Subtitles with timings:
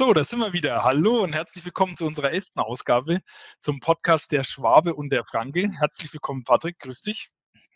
[0.00, 0.82] So, da sind wir wieder.
[0.82, 3.20] Hallo und herzlich willkommen zu unserer elften Ausgabe
[3.60, 5.70] zum Podcast Der Schwabe und der Franke.
[5.78, 6.78] Herzlich willkommen, Patrick.
[6.78, 7.28] Grüß dich.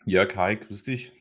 [0.07, 1.11] Ja, Kai, grüß dich.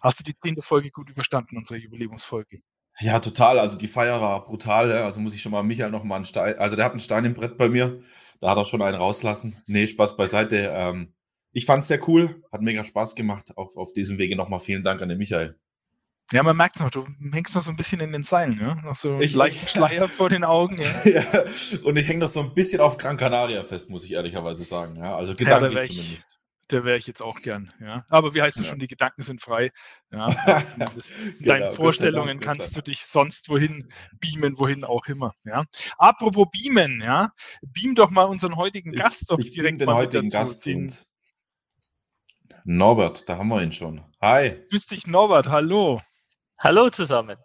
[0.00, 2.62] Hast du die zehnte Folge gut überstanden, unsere Jubiläumsfolge?
[2.98, 3.60] Ja, total.
[3.60, 4.90] Also die Feier war brutal.
[4.90, 6.58] Also muss ich schon mal Michael noch mal einen Stein.
[6.58, 8.02] Also der hat einen Stein im Brett bei mir.
[8.40, 9.62] Da hat er schon einen rauslassen.
[9.68, 10.72] Nee, Spaß beiseite.
[10.74, 11.14] Ähm,
[11.52, 12.42] ich fand es sehr cool.
[12.50, 13.56] Hat mega Spaß gemacht.
[13.56, 15.60] Auch auf diesem Wege nochmal vielen Dank an den Michael.
[16.32, 18.74] Ja, man merkt noch, du hängst noch so ein bisschen in den Seilen, ja?
[18.76, 20.78] Noch so Ich- leichten Schleier vor den Augen.
[20.80, 21.04] Ja.
[21.04, 21.44] ja,
[21.84, 24.96] und ich hänge noch so ein bisschen auf Gran Canaria fest, muss ich ehrlicherweise sagen.
[24.96, 26.38] Ja, also da gedanklich ich- zumindest.
[26.70, 27.70] Der wäre ich jetzt auch gern.
[27.80, 28.06] Ja.
[28.08, 28.70] Aber wie heißt du Ja.
[28.70, 29.72] schon, die Gedanken sind frei.
[30.10, 30.28] Ja,
[30.76, 30.90] in Genau,
[31.40, 35.34] deinen Vorstellungen Dank, kannst du dich sonst wohin beamen, wohin auch immer.
[35.44, 35.64] Ja.
[35.98, 40.28] Apropos beamen, ja, beam doch mal unseren heutigen Gast doch ich direkt den mal heutigen
[40.28, 40.38] dazu.
[40.38, 40.94] Gast Den,
[42.64, 44.02] Norbert, da haben wir ihn schon.
[44.22, 44.62] Hi.
[44.70, 46.00] grüß dich, Norbert, hallo.
[46.64, 47.38] Hallo zusammen.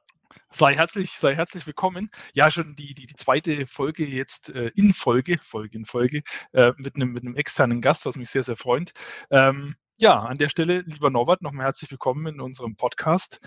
[0.52, 2.12] Sei herzlich, sei herzlich willkommen.
[2.34, 6.22] Ja, schon die, die, die zweite Folge jetzt äh, in Folge, Folge in Folge,
[6.54, 8.92] äh, mit, einem, mit einem externen Gast, was mich sehr, sehr freut.
[9.32, 13.40] Ähm, ja, an der Stelle, lieber Norbert, nochmal herzlich willkommen in unserem Podcast.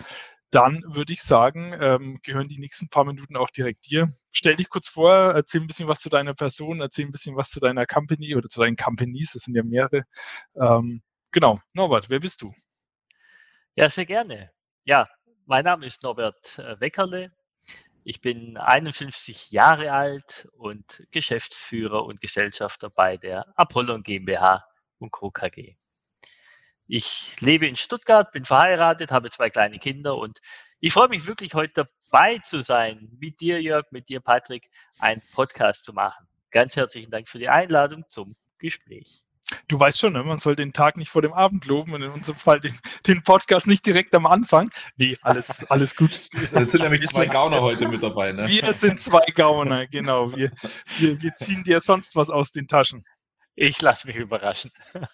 [0.49, 4.09] Dann würde ich sagen, ähm, gehören die nächsten paar Minuten auch direkt dir.
[4.29, 7.47] Stell dich kurz vor, erzähl ein bisschen was zu deiner Person, erzähl ein bisschen was
[7.47, 10.03] zu deiner Company oder zu deinen Companies, das sind ja mehrere.
[10.53, 12.53] Ähm, genau, Norbert, wer bist du?
[13.75, 14.51] Ja, sehr gerne.
[14.83, 15.07] Ja,
[15.51, 17.29] mein Name ist Norbert äh, Weckerle.
[18.05, 24.65] Ich bin 51 Jahre alt und Geschäftsführer und Gesellschafter bei der Apollon GmbH
[24.99, 25.29] und Co.
[25.29, 25.75] KG.
[26.87, 30.39] Ich lebe in Stuttgart, bin verheiratet, habe zwei kleine Kinder und
[30.79, 35.21] ich freue mich wirklich heute dabei zu sein, mit dir, Jörg, mit dir, Patrick, einen
[35.33, 36.29] Podcast zu machen.
[36.51, 39.25] Ganz herzlichen Dank für die Einladung zum Gespräch.
[39.67, 40.23] Du weißt schon, ne?
[40.23, 43.23] man soll den Tag nicht vor dem Abend loben und in unserem Fall den, den
[43.23, 44.69] Podcast nicht direkt am Anfang.
[44.97, 46.11] Nee, alles, alles gut.
[46.33, 48.47] Jetzt sind nämlich zwei Gauner heute mit dabei, ne?
[48.47, 50.35] Wir sind zwei Gauner, genau.
[50.35, 50.51] Wir,
[50.97, 53.03] wir, wir ziehen dir sonst was aus den Taschen.
[53.55, 54.71] Ich lasse mich überraschen.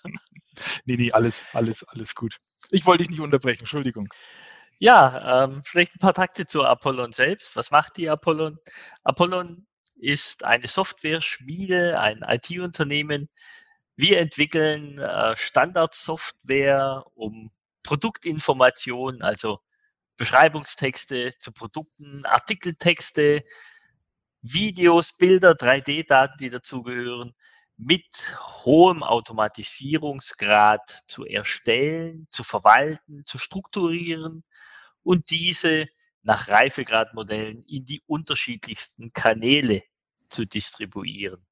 [0.85, 2.37] Nee, nee, alles, alles, alles gut.
[2.71, 4.07] Ich wollte dich nicht unterbrechen, Entschuldigung.
[4.79, 7.55] Ja, ähm, vielleicht ein paar Takte zur Apollon selbst.
[7.55, 8.57] Was macht die Apollon?
[9.03, 13.29] Apollon ist eine Software-Schmiede, ein IT-Unternehmen.
[13.97, 17.49] Wir entwickeln äh, Standardsoftware, um
[17.81, 19.59] Produktinformationen, also
[20.17, 23.43] Beschreibungstexte zu Produkten, Artikeltexte,
[24.43, 27.33] Videos, Bilder, 3D-Daten, die dazugehören,
[27.75, 28.35] mit
[28.65, 34.43] hohem Automatisierungsgrad zu erstellen, zu verwalten, zu strukturieren
[35.01, 35.87] und diese
[36.21, 39.81] nach Reifegradmodellen in die unterschiedlichsten Kanäle
[40.29, 41.46] zu distribuieren.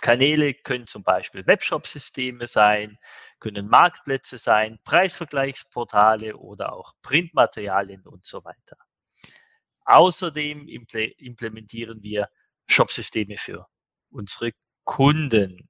[0.00, 2.98] Kanäle können zum Beispiel Webshop-Systeme sein,
[3.40, 8.76] können Marktplätze sein, Preisvergleichsportale oder auch Printmaterialien und so weiter.
[9.84, 12.28] Außerdem imple implementieren wir
[12.66, 13.66] Shopsysteme für
[14.10, 14.52] unsere
[14.84, 15.68] Kunden.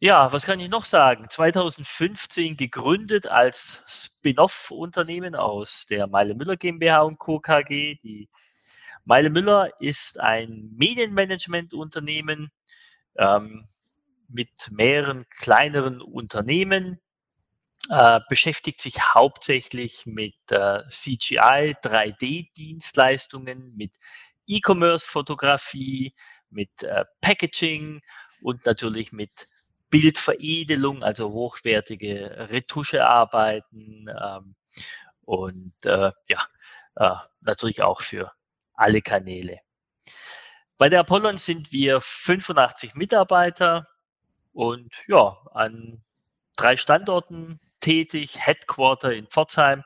[0.00, 1.28] Ja, was kann ich noch sagen?
[1.28, 7.40] 2015 gegründet als Spin-off-Unternehmen aus der Meile Müller GmbH und Co.
[7.40, 7.96] KG.
[7.96, 8.28] Die
[9.08, 12.50] Meile Müller ist ein Medienmanagement-Unternehmen
[13.16, 13.64] ähm,
[14.28, 17.00] mit mehreren kleineren Unternehmen,
[17.88, 23.94] äh, beschäftigt sich hauptsächlich mit äh, CGI, 3D-Dienstleistungen, mit
[24.46, 26.14] E-Commerce-Fotografie,
[26.50, 28.02] mit äh, Packaging
[28.42, 29.48] und natürlich mit
[29.88, 34.54] Bildveredelung, also hochwertige Retuschearbeiten ähm,
[35.22, 36.46] und äh, ja,
[36.96, 38.32] äh, natürlich auch für
[38.78, 39.60] alle Kanäle.
[40.78, 43.86] Bei der Apollon sind wir 85 Mitarbeiter
[44.52, 46.02] und ja, an
[46.56, 49.82] drei Standorten tätig, Headquarter in Pforzheim.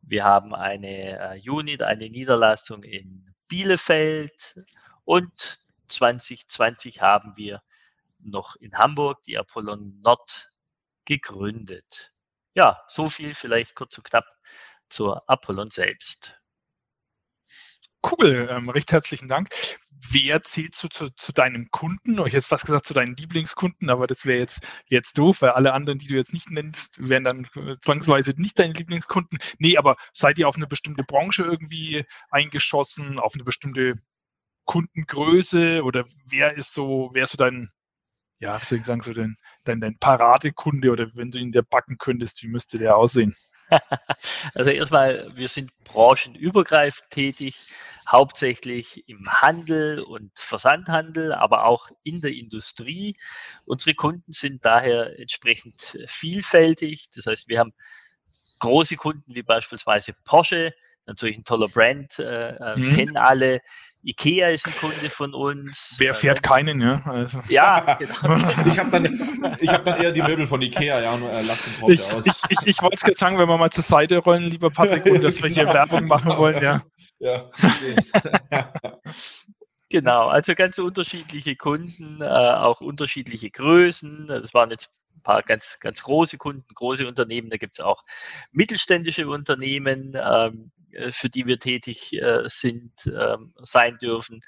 [0.00, 4.58] Wir haben eine äh, Unit, eine Niederlassung in Bielefeld
[5.04, 5.58] und
[5.88, 7.62] 2020 haben wir
[8.18, 10.50] noch in Hamburg die Apollon Nord
[11.04, 12.12] gegründet.
[12.54, 14.26] Ja, so viel vielleicht kurz und knapp
[14.88, 16.40] zur Apollon selbst.
[18.04, 19.48] Cool, ähm, recht herzlichen Dank.
[20.10, 22.18] Wer zählt zu, zu, zu deinem Kunden?
[22.26, 25.72] Ich hätte fast gesagt zu deinen Lieblingskunden, aber das wäre jetzt, jetzt doof, weil alle
[25.72, 29.38] anderen, die du jetzt nicht nennst, wären dann äh, zwangsweise nicht deine Lieblingskunden.
[29.58, 33.94] Nee, aber seid ihr auf eine bestimmte Branche irgendwie eingeschossen, auf eine bestimmte
[34.66, 37.70] Kundengröße oder wer ist so, wer ist so dein,
[38.38, 39.34] ja, soll ich sagen, so dein,
[39.64, 43.34] dein, dein Paradekunde oder wenn du ihn dir backen könntest, wie müsste der aussehen?
[44.54, 47.66] Also erstmal, wir sind branchenübergreifend tätig,
[48.08, 53.16] hauptsächlich im Handel und Versandhandel, aber auch in der Industrie.
[53.64, 57.08] Unsere Kunden sind daher entsprechend vielfältig.
[57.14, 57.72] Das heißt, wir haben
[58.58, 60.74] große Kunden wie beispielsweise Porsche,
[61.06, 62.94] natürlich ein toller Brand, äh, äh, mhm.
[62.94, 63.60] kennen alle.
[64.04, 65.96] Ikea ist ein Kunde von uns.
[65.98, 67.02] Wer fährt keinen, ja?
[67.06, 67.40] Also.
[67.48, 68.36] Ja, genau.
[68.66, 71.90] ich habe dann, hab dann eher die Möbel von Ikea, ja, nur äh, lasst den
[71.90, 72.26] ich, aus.
[72.26, 75.06] Ich, ich, ich wollte es gerade sagen, wenn wir mal zur Seite rollen, lieber Patrick,
[75.06, 76.82] und dass wir hier Werbung machen wollen, ja.
[77.18, 77.50] Ja,
[79.90, 84.26] Genau, also ganz unterschiedliche Kunden, äh, auch unterschiedliche Größen.
[84.26, 87.48] Das waren jetzt ein paar ganz, ganz große Kunden, große Unternehmen.
[87.48, 88.02] Da gibt es auch
[88.50, 90.73] mittelständische Unternehmen, ähm, äh,
[91.12, 94.40] für die wir tätig äh, sind, ähm, sein dürfen.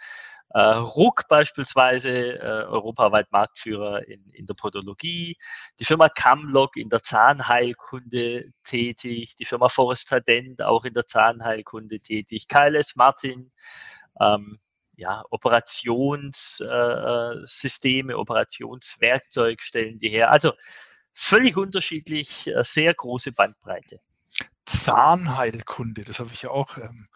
[0.50, 5.36] Äh, Ruck beispielsweise, äh, europaweit Marktführer in, in der Podologie,
[5.78, 12.00] die Firma Camlock in der Zahnheilkunde tätig, die Firma Forest Trident auch in der Zahnheilkunde
[12.00, 13.50] tätig, KLS Martin,
[14.20, 14.58] ähm,
[14.96, 20.30] ja, Operationssysteme, äh, Operationswerkzeug stellen die her.
[20.30, 20.52] Also
[21.12, 24.00] völlig unterschiedlich, äh, sehr große Bandbreite.
[24.66, 26.76] Zahnheilkunde, das habe ich ja auch.
[26.76, 27.08] Ähm,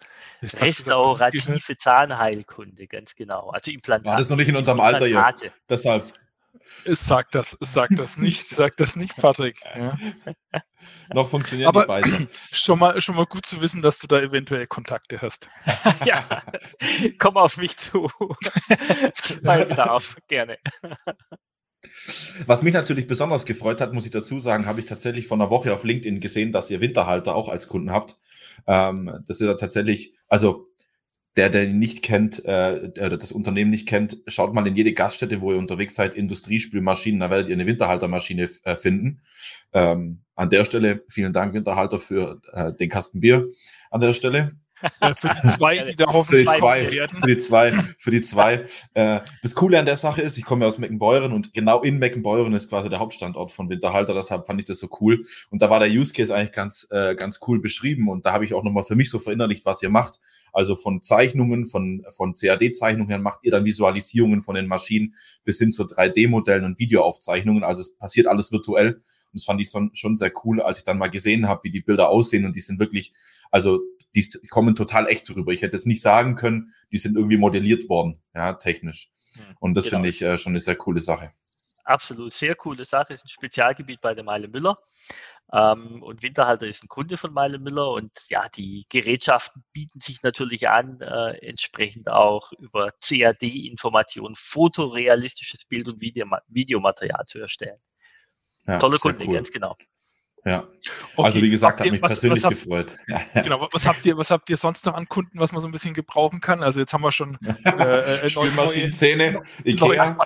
[0.43, 3.50] Restaurative Zahnheilkunde, ganz genau.
[3.50, 4.11] Also Implantate.
[4.11, 5.52] War das noch nicht in unserem Alter hier.
[5.69, 6.12] Deshalb.
[6.85, 9.61] Es sagt das, es sagt das nicht, sagt das nicht, Patrick.
[9.75, 9.97] Ja.
[11.12, 12.19] Noch funktioniert Aber die Beißer.
[12.52, 15.50] Schon mal, schon mal gut zu wissen, dass du da eventuell Kontakte hast.
[16.05, 16.43] ja,
[17.19, 18.08] komm auf mich zu.
[19.43, 20.58] Bei Bedarf, gerne.
[22.47, 25.50] Was mich natürlich besonders gefreut hat, muss ich dazu sagen, habe ich tatsächlich vor einer
[25.50, 28.19] Woche auf LinkedIn gesehen, dass ihr Winterhalter auch als Kunden habt.
[28.67, 30.69] Ähm, dass ihr da tatsächlich, also
[31.37, 34.93] der, der ihn nicht kennt, äh, der das Unternehmen nicht kennt, schaut mal in jede
[34.93, 39.23] Gaststätte, wo ihr unterwegs seid, Industriespülmaschinen, da werdet ihr eine Winterhaltermaschine äh, finden.
[39.73, 43.49] Ähm, an der Stelle vielen Dank, Winterhalter, für äh, den Kasten Bier
[43.91, 44.49] an der Stelle.
[45.00, 47.19] Ja, für die zwei, die da hoffentlich für die zwei, werden.
[47.21, 48.67] Für die zwei, für die zwei.
[48.94, 51.99] Äh, das Coole an der Sache ist, ich komme ja aus Meckenbeuren und genau in
[51.99, 55.25] Meckenbeuren ist quasi der Hauptstandort von Winterhalter, deshalb fand ich das so cool.
[55.50, 58.44] Und da war der Use Case eigentlich ganz, äh, ganz cool beschrieben und da habe
[58.44, 60.19] ich auch nochmal für mich so verinnerlicht, was ihr macht.
[60.53, 65.59] Also von Zeichnungen, von, von CAD-Zeichnungen her macht ihr dann Visualisierungen von den Maschinen bis
[65.59, 67.62] hin zu 3D-Modellen und Videoaufzeichnungen.
[67.62, 69.00] Also es passiert alles virtuell.
[69.32, 71.81] Und das fand ich schon sehr cool, als ich dann mal gesehen habe, wie die
[71.81, 72.44] Bilder aussehen.
[72.44, 73.12] Und die sind wirklich,
[73.50, 73.81] also
[74.15, 75.53] die kommen total echt drüber.
[75.53, 79.11] Ich hätte jetzt nicht sagen können, die sind irgendwie modelliert worden, ja, technisch.
[79.35, 79.97] Hm, Und das genau.
[79.97, 81.32] finde ich äh, schon eine sehr coole Sache.
[81.85, 83.15] Absolut, sehr coole Sache.
[83.15, 84.79] Ist ein Spezialgebiet bei der Meile Müller.
[85.53, 87.91] Ähm, und Winterhalter ist ein Kunde von Meile Müller.
[87.91, 95.88] Und ja, die Gerätschaften bieten sich natürlich an, äh, entsprechend auch über CAD-Informationen fotorealistisches Bild-
[95.88, 97.81] und Video Videomaterial zu erstellen.
[98.66, 99.34] Ja, Tolle Kunde, cool.
[99.34, 99.76] ganz genau.
[100.44, 100.66] Ja.
[101.16, 101.22] Okay.
[101.22, 102.96] Also wie gesagt, hat mich was, persönlich was gefreut.
[103.42, 105.70] Genau, was habt ihr, was habt ihr sonst noch an Kunden, was man so ein
[105.70, 106.62] bisschen gebrauchen kann?
[106.62, 110.16] Also jetzt haben wir schon äh, äh Spülmaschinenzähne, Ikea,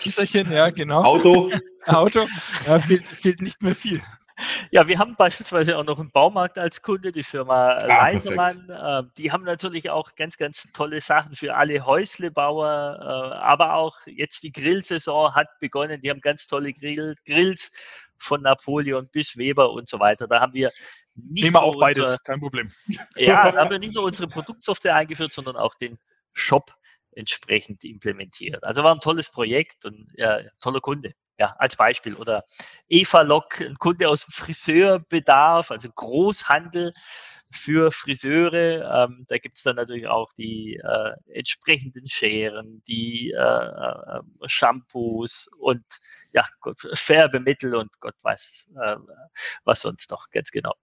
[0.50, 1.02] ja, genau.
[1.02, 1.50] Auto.
[1.86, 2.26] Auto,
[2.66, 4.00] ja, fehlt, fehlt nicht mehr viel.
[4.72, 8.68] Ja, wir haben beispielsweise auch noch einen Baumarkt als Kunde, die Firma ah, Leinemann.
[8.68, 13.96] Äh, die haben natürlich auch ganz, ganz tolle Sachen für alle Häuslebauer, äh, aber auch
[14.06, 16.00] jetzt die Grillsaison hat begonnen.
[16.00, 17.70] Die haben ganz tolle Grill, Grills
[18.18, 20.26] von Napoleon bis Weber und so weiter.
[20.26, 20.72] Da haben wir
[21.14, 22.72] nicht Nehmen wir auch beides, unser, kein Problem.
[23.16, 25.98] Ja, da haben wir nicht nur unsere Produktsoftware eingeführt, sondern auch den
[26.32, 26.72] Shop
[27.12, 28.64] entsprechend implementiert.
[28.64, 31.14] Also war ein tolles Projekt und ja, toller Kunde.
[31.38, 32.14] Ja, als Beispiel.
[32.16, 32.44] Oder
[32.88, 36.92] Eva Lock, ein Kunde aus dem Friseurbedarf, also Großhandel
[37.54, 39.06] für Friseure.
[39.08, 45.48] Ähm, da gibt es dann natürlich auch die äh, entsprechenden Scheren, die äh, äh, Shampoos
[45.58, 45.84] und
[46.32, 46.46] ja,
[46.94, 48.96] Färbemittel und Gott weiß, äh,
[49.64, 50.74] was sonst noch, ganz genau.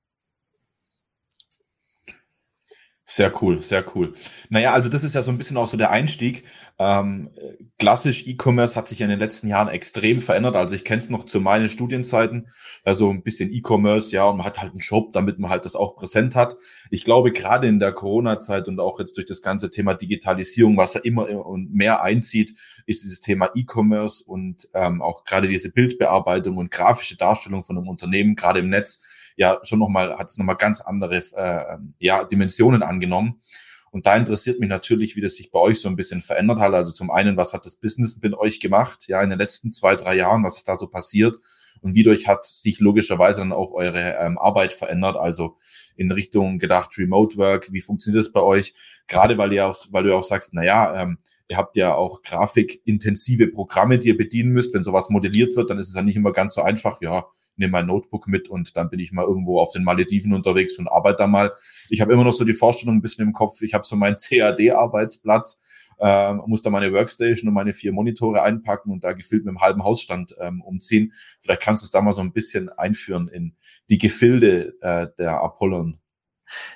[3.14, 4.14] Sehr cool, sehr cool.
[4.50, 6.46] Naja, also das ist ja so ein bisschen auch so der Einstieg.
[6.80, 7.30] Ähm,
[7.78, 10.56] klassisch E-Commerce hat sich in den letzten Jahren extrem verändert.
[10.56, 12.48] Also ich kenne es noch zu meinen Studienzeiten,
[12.86, 15.76] also ein bisschen E-Commerce, ja, und man hat halt einen Shop, damit man halt das
[15.76, 16.56] auch präsent hat.
[16.90, 20.94] Ich glaube, gerade in der Corona-Zeit und auch jetzt durch das ganze Thema Digitalisierung, was
[20.94, 26.56] ja immer und mehr einzieht, ist dieses Thema E-Commerce und ähm, auch gerade diese Bildbearbeitung
[26.56, 29.02] und grafische Darstellung von einem Unternehmen, gerade im Netz,
[29.36, 33.42] ja schon nochmal, hat es nochmal ganz andere äh, ja, Dimensionen angenommen.
[33.92, 36.74] Und da interessiert mich natürlich, wie das sich bei euch so ein bisschen verändert hat.
[36.74, 39.98] Also zum einen, was hat das Business mit euch gemacht, ja, in den letzten zwei,
[39.98, 41.36] drei Jahren, was ist da so passiert?
[41.82, 45.18] Und wie durch hat sich logischerweise dann auch eure ähm, Arbeit verändert?
[45.18, 45.58] Also
[45.98, 48.74] in Richtung gedacht Remote Work, wie funktioniert das bei euch?
[49.08, 51.18] Gerade weil ihr auch, weil du auch sagst, na ja, ähm,
[51.50, 54.74] ihr habt ja auch grafikintensive Programme, die ihr bedienen müsst.
[54.74, 57.02] Wenn sowas modelliert wird, dann ist es ja nicht immer ganz so einfach.
[57.02, 57.26] Ja,
[57.62, 60.90] nehme mein Notebook mit und dann bin ich mal irgendwo auf den Malediven unterwegs und
[60.90, 61.54] arbeite da mal.
[61.90, 64.16] Ich habe immer noch so die Vorstellung ein bisschen im Kopf, ich habe so meinen
[64.30, 65.62] CAD-Arbeitsplatz,
[66.00, 69.62] äh, muss da meine Workstation und meine vier Monitore einpacken und da gefühlt mit einem
[69.62, 71.14] halben Hausstand ähm, umziehen.
[71.40, 73.56] Vielleicht kannst du es da mal so ein bisschen einführen in
[73.90, 76.00] die Gefilde äh, der Apollon.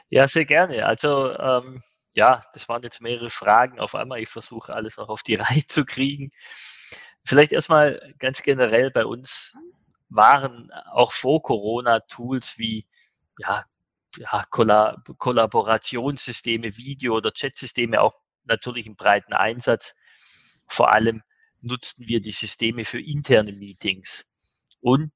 [0.10, 0.86] Ja, sehr gerne.
[0.86, 1.82] Also ähm,
[2.13, 4.22] ja, das waren jetzt mehrere Fragen auf einmal.
[4.22, 6.32] Ich versuche alles noch auf die Reihe zu kriegen.
[7.25, 9.54] Vielleicht erstmal ganz generell bei uns
[10.15, 12.86] waren auch vor Corona Tools wie
[13.39, 13.65] ja,
[14.17, 18.13] ja, Kollaborationssysteme, Video- oder Chatsysteme auch
[18.45, 19.93] natürlich im breiten Einsatz.
[20.67, 21.22] Vor allem
[21.62, 24.25] nutzten wir die Systeme für interne Meetings
[24.79, 25.12] und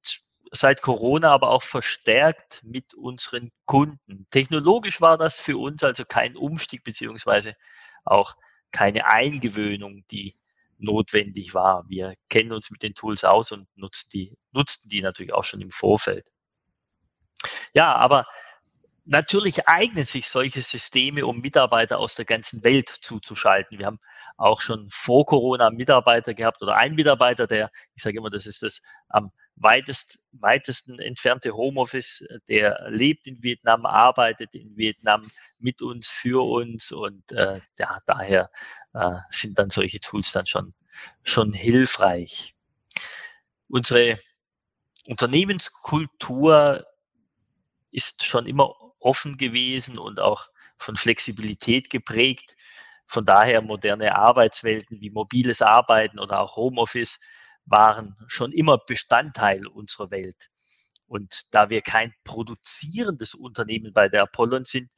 [0.52, 4.26] seit Corona aber auch verstärkt mit unseren Kunden.
[4.30, 7.56] Technologisch war das für uns also kein Umstieg beziehungsweise
[8.04, 8.36] auch
[8.72, 10.36] keine Eingewöhnung, die
[10.82, 11.84] notwendig war.
[11.88, 15.60] Wir kennen uns mit den Tools aus und nutzen die, nutzten die natürlich auch schon
[15.60, 16.30] im Vorfeld.
[17.72, 18.26] Ja, aber
[19.04, 23.78] natürlich eignen sich solche Systeme, um Mitarbeiter aus der ganzen Welt zuzuschalten.
[23.78, 24.00] Wir haben
[24.36, 28.62] auch schon vor Corona Mitarbeiter gehabt oder einen Mitarbeiter, der, ich sage immer, das ist
[28.62, 36.08] das am weitest, weitesten entfernte Homeoffice, der lebt in Vietnam, arbeitet in Vietnam mit uns,
[36.08, 38.50] für uns und äh, ja, daher
[38.94, 40.74] äh, sind dann solche Tools dann schon,
[41.22, 42.54] schon hilfreich.
[43.68, 44.18] Unsere
[45.06, 46.86] Unternehmenskultur
[47.90, 52.56] ist schon immer offen gewesen und auch von Flexibilität geprägt.
[53.06, 57.18] Von daher moderne Arbeitswelten wie mobiles Arbeiten oder auch Homeoffice
[57.66, 60.50] waren schon immer Bestandteil unserer Welt.
[61.06, 64.92] Und da wir kein produzierendes Unternehmen bei der Apollon sind,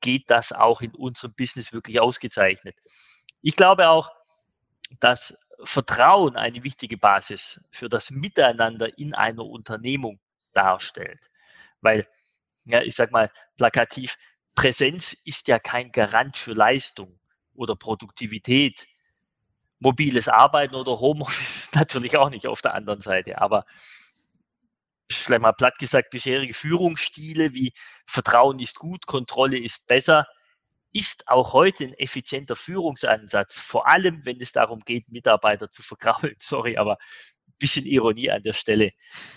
[0.00, 2.76] geht das auch in unserem Business wirklich ausgezeichnet.
[3.42, 4.10] Ich glaube auch,
[5.00, 10.20] dass Vertrauen eine wichtige Basis für das Miteinander in einer Unternehmung
[10.52, 11.30] darstellt.
[11.80, 12.06] Weil,
[12.66, 14.16] ja, ich sag mal plakativ,
[14.54, 17.18] Präsenz ist ja kein Garant für Leistung
[17.54, 18.86] oder Produktivität
[19.78, 23.38] mobiles Arbeiten oder Homeoffice natürlich auch nicht auf der anderen Seite.
[23.40, 23.64] Aber
[25.10, 27.72] vielleicht mal platt gesagt, bisherige Führungsstile wie
[28.06, 30.26] Vertrauen ist gut, Kontrolle ist besser,
[30.92, 36.34] ist auch heute ein effizienter Führungsansatz, vor allem wenn es darum geht, Mitarbeiter zu verkraulen.
[36.38, 36.92] Sorry, aber
[37.46, 38.92] ein bisschen Ironie an der Stelle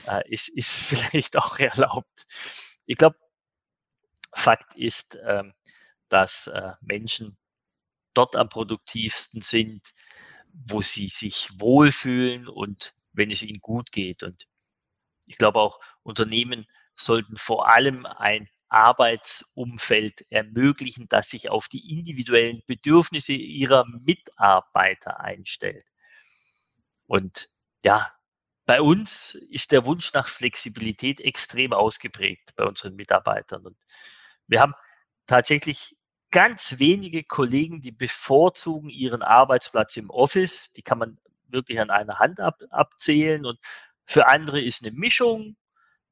[0.08, 2.26] äh, ist, ist vielleicht auch erlaubt.
[2.90, 3.18] Ich glaube,
[4.34, 5.54] Fakt ist, ähm,
[6.10, 7.38] dass äh, Menschen
[8.16, 9.92] dort am produktivsten sind,
[10.52, 14.24] wo sie sich wohlfühlen und wenn es ihnen gut geht.
[14.24, 14.48] Und
[15.28, 16.66] ich glaube auch Unternehmen
[16.96, 25.86] sollten vor allem ein Arbeitsumfeld ermöglichen, das sich auf die individuellen Bedürfnisse ihrer Mitarbeiter einstellt.
[27.06, 27.50] Und
[27.84, 28.12] ja,
[28.70, 33.66] bei uns ist der Wunsch nach Flexibilität extrem ausgeprägt bei unseren Mitarbeitern.
[33.66, 33.76] Und
[34.46, 34.76] wir haben
[35.26, 35.98] tatsächlich
[36.30, 40.72] ganz wenige Kollegen, die bevorzugen ihren Arbeitsplatz im Office.
[40.74, 43.44] Die kann man wirklich an einer Hand ab, abzählen.
[43.44, 43.58] Und
[44.06, 45.58] für andere ist eine Mischung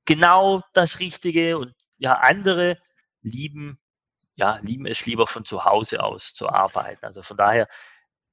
[0.05, 1.59] genau das Richtige.
[1.59, 2.79] Und ja, andere
[3.21, 3.77] lieben,
[4.33, 7.05] ja, lieben es lieber von zu Hause aus zu arbeiten.
[7.05, 7.67] Also von daher,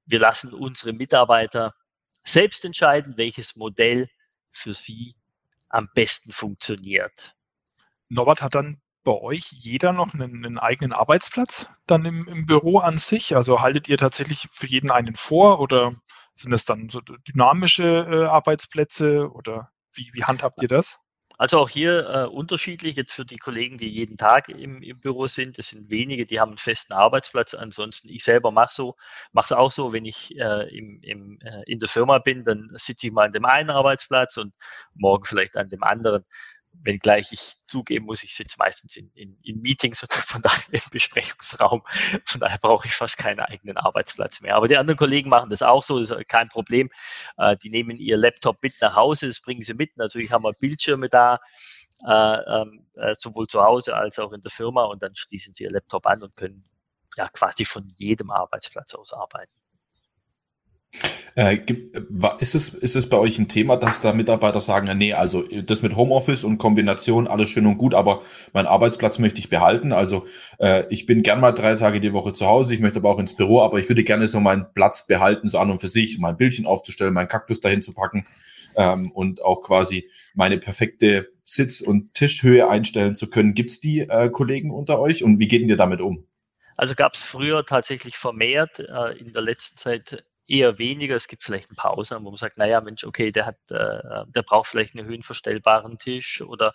[0.07, 1.75] wir lassen unsere Mitarbeiter
[2.25, 4.09] selbst entscheiden, welches Modell
[4.51, 5.15] für sie
[5.69, 7.35] am besten funktioniert.
[8.09, 12.79] Norbert hat dann bei euch jeder noch einen, einen eigenen Arbeitsplatz dann im, im, Büro
[12.79, 13.37] an sich?
[13.37, 15.95] Also haltet ihr tatsächlich für jeden einen vor oder
[16.35, 21.04] sind das dann so dynamische äh, Arbeitsplätze oder wie, wie handhabt ihr das?
[21.37, 25.27] Also auch hier äh, unterschiedlich jetzt für die Kollegen, die jeden Tag im, im Büro
[25.27, 25.59] sind.
[25.59, 27.55] Es sind wenige, die haben einen festen Arbeitsplatz.
[27.55, 28.97] Ansonsten, ich selber mache so,
[29.33, 32.69] mache es auch so, wenn ich äh, im, im, äh, in der Firma bin, dann
[32.75, 34.55] sitze ich mal an dem einen Arbeitsplatz und
[34.95, 36.25] morgen vielleicht an dem anderen
[36.85, 40.81] wenngleich ich zugeben muss, ich sitze meistens in, in, in Meetings und von daher im
[40.91, 41.83] Besprechungsraum.
[42.25, 44.55] Von daher brauche ich fast keinen eigenen Arbeitsplatz mehr.
[44.55, 46.91] Aber die anderen Kollegen machen das auch so, das ist kein Problem.
[47.39, 49.97] Äh, die nehmen ihr Laptop mit nach Hause, das bringen sie mit.
[49.97, 51.41] Natürlich haben wir Bildschirme da,
[52.07, 55.65] äh, ähm, äh, sowohl zu Hause als auch in der Firma und dann schließen sie
[55.65, 56.65] ihr Laptop an und können
[57.17, 59.53] ja quasi von jedem Arbeitsplatz aus arbeiten.
[61.37, 61.97] Äh, gibt,
[62.41, 65.83] ist, es, ist es bei euch ein Thema, dass da Mitarbeiter sagen, nee, also das
[65.83, 68.23] mit Homeoffice und Kombination, alles schön und gut, aber
[68.53, 69.93] meinen Arbeitsplatz möchte ich behalten.
[69.93, 70.27] Also
[70.61, 73.19] äh, ich bin gern mal drei Tage die Woche zu Hause, ich möchte aber auch
[73.19, 76.19] ins Büro, aber ich würde gerne so meinen Platz behalten, so an und für sich,
[76.19, 78.27] mein Bildchen aufzustellen, meinen Kaktus dahin zu packen
[78.77, 83.55] ähm, und auch quasi meine perfekte Sitz- und Tischhöhe einstellen zu können.
[83.55, 86.27] Gibt's die äh, Kollegen unter euch und wie geht ihr damit um?
[86.77, 91.17] Also gab es früher tatsächlich vermehrt, äh, in der letzten Zeit eher weniger.
[91.17, 94.25] Es gibt vielleicht ein paar Ausnahmen, wo man sagt, naja, Mensch, okay, der hat, äh,
[94.27, 96.73] der braucht vielleicht einen höhenverstellbaren Tisch oder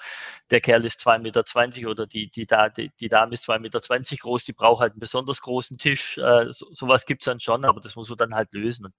[0.49, 3.79] der Kerl ist 2,20 Meter oder die, die, da, die, die Dame ist 2,20 Meter
[4.17, 6.17] groß, die braucht halt einen besonders großen Tisch.
[6.17, 8.85] Äh, so, sowas gibt's dann schon, aber das muss man dann halt lösen.
[8.85, 8.93] Und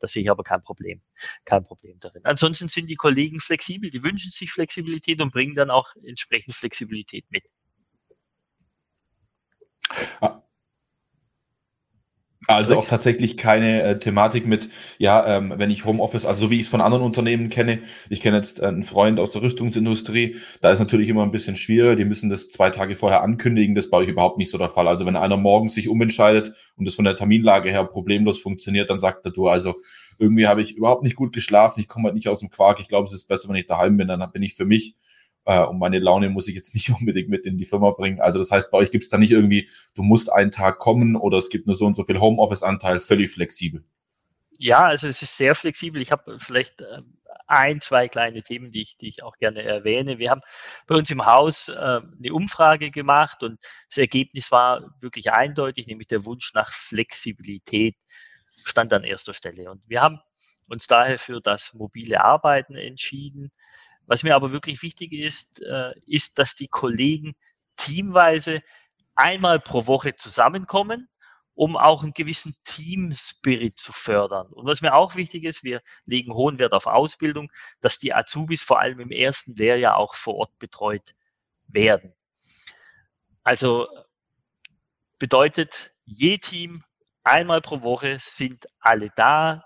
[0.00, 1.02] da sehe ich aber kein Problem,
[1.44, 2.24] kein Problem darin.
[2.24, 7.24] Ansonsten sind die Kollegen flexibel, die wünschen sich Flexibilität und bringen dann auch entsprechend Flexibilität
[7.30, 7.44] mit.
[10.20, 10.45] Ah.
[12.46, 16.56] Also auch tatsächlich keine äh, Thematik mit, ja, ähm, wenn ich Homeoffice, also so wie
[16.56, 20.36] ich es von anderen Unternehmen kenne, ich kenne jetzt äh, einen Freund aus der Rüstungsindustrie,
[20.60, 23.90] da ist natürlich immer ein bisschen schwieriger, die müssen das zwei Tage vorher ankündigen, das
[23.90, 24.86] baue ich überhaupt nicht so der Fall.
[24.86, 28.98] Also wenn einer morgens sich umentscheidet und das von der Terminlage her problemlos funktioniert, dann
[28.98, 29.74] sagt er, du, also
[30.18, 32.88] irgendwie habe ich überhaupt nicht gut geschlafen, ich komme halt nicht aus dem Quark, ich
[32.88, 34.94] glaube, es ist besser, wenn ich daheim bin, dann bin ich für mich
[35.46, 38.20] äh, und meine Laune muss ich jetzt nicht unbedingt mit in die Firma bringen.
[38.20, 41.16] Also das heißt, bei euch gibt es da nicht irgendwie, du musst einen Tag kommen
[41.16, 43.84] oder es gibt nur so und so viel Homeoffice-Anteil, völlig flexibel.
[44.58, 46.00] Ja, also es ist sehr flexibel.
[46.02, 47.02] Ich habe vielleicht äh,
[47.46, 50.18] ein, zwei kleine Themen, die ich, die ich auch gerne erwähne.
[50.18, 50.40] Wir haben
[50.86, 56.08] bei uns im Haus äh, eine Umfrage gemacht und das Ergebnis war wirklich eindeutig, nämlich
[56.08, 57.96] der Wunsch nach Flexibilität
[58.64, 59.70] stand an erster Stelle.
[59.70, 60.18] Und wir haben
[60.68, 63.52] uns daher für das mobile Arbeiten entschieden.
[64.06, 67.34] Was mir aber wirklich wichtig ist, äh, ist, dass die Kollegen
[67.76, 68.62] teamweise
[69.14, 71.08] einmal pro Woche zusammenkommen,
[71.54, 74.48] um auch einen gewissen Team-Spirit zu fördern.
[74.52, 78.62] Und was mir auch wichtig ist, wir legen hohen Wert auf Ausbildung, dass die Azubis
[78.62, 81.14] vor allem im ersten Lehrjahr auch vor Ort betreut
[81.66, 82.14] werden.
[83.42, 83.88] Also
[85.18, 86.84] bedeutet, je Team
[87.24, 89.64] einmal pro Woche sind alle da,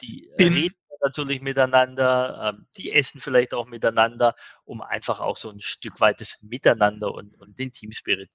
[0.00, 5.60] die reden natürlich miteinander, ähm, die essen vielleicht auch miteinander, um einfach auch so ein
[5.60, 8.30] Stück weit das Miteinander und, und den Teamspirit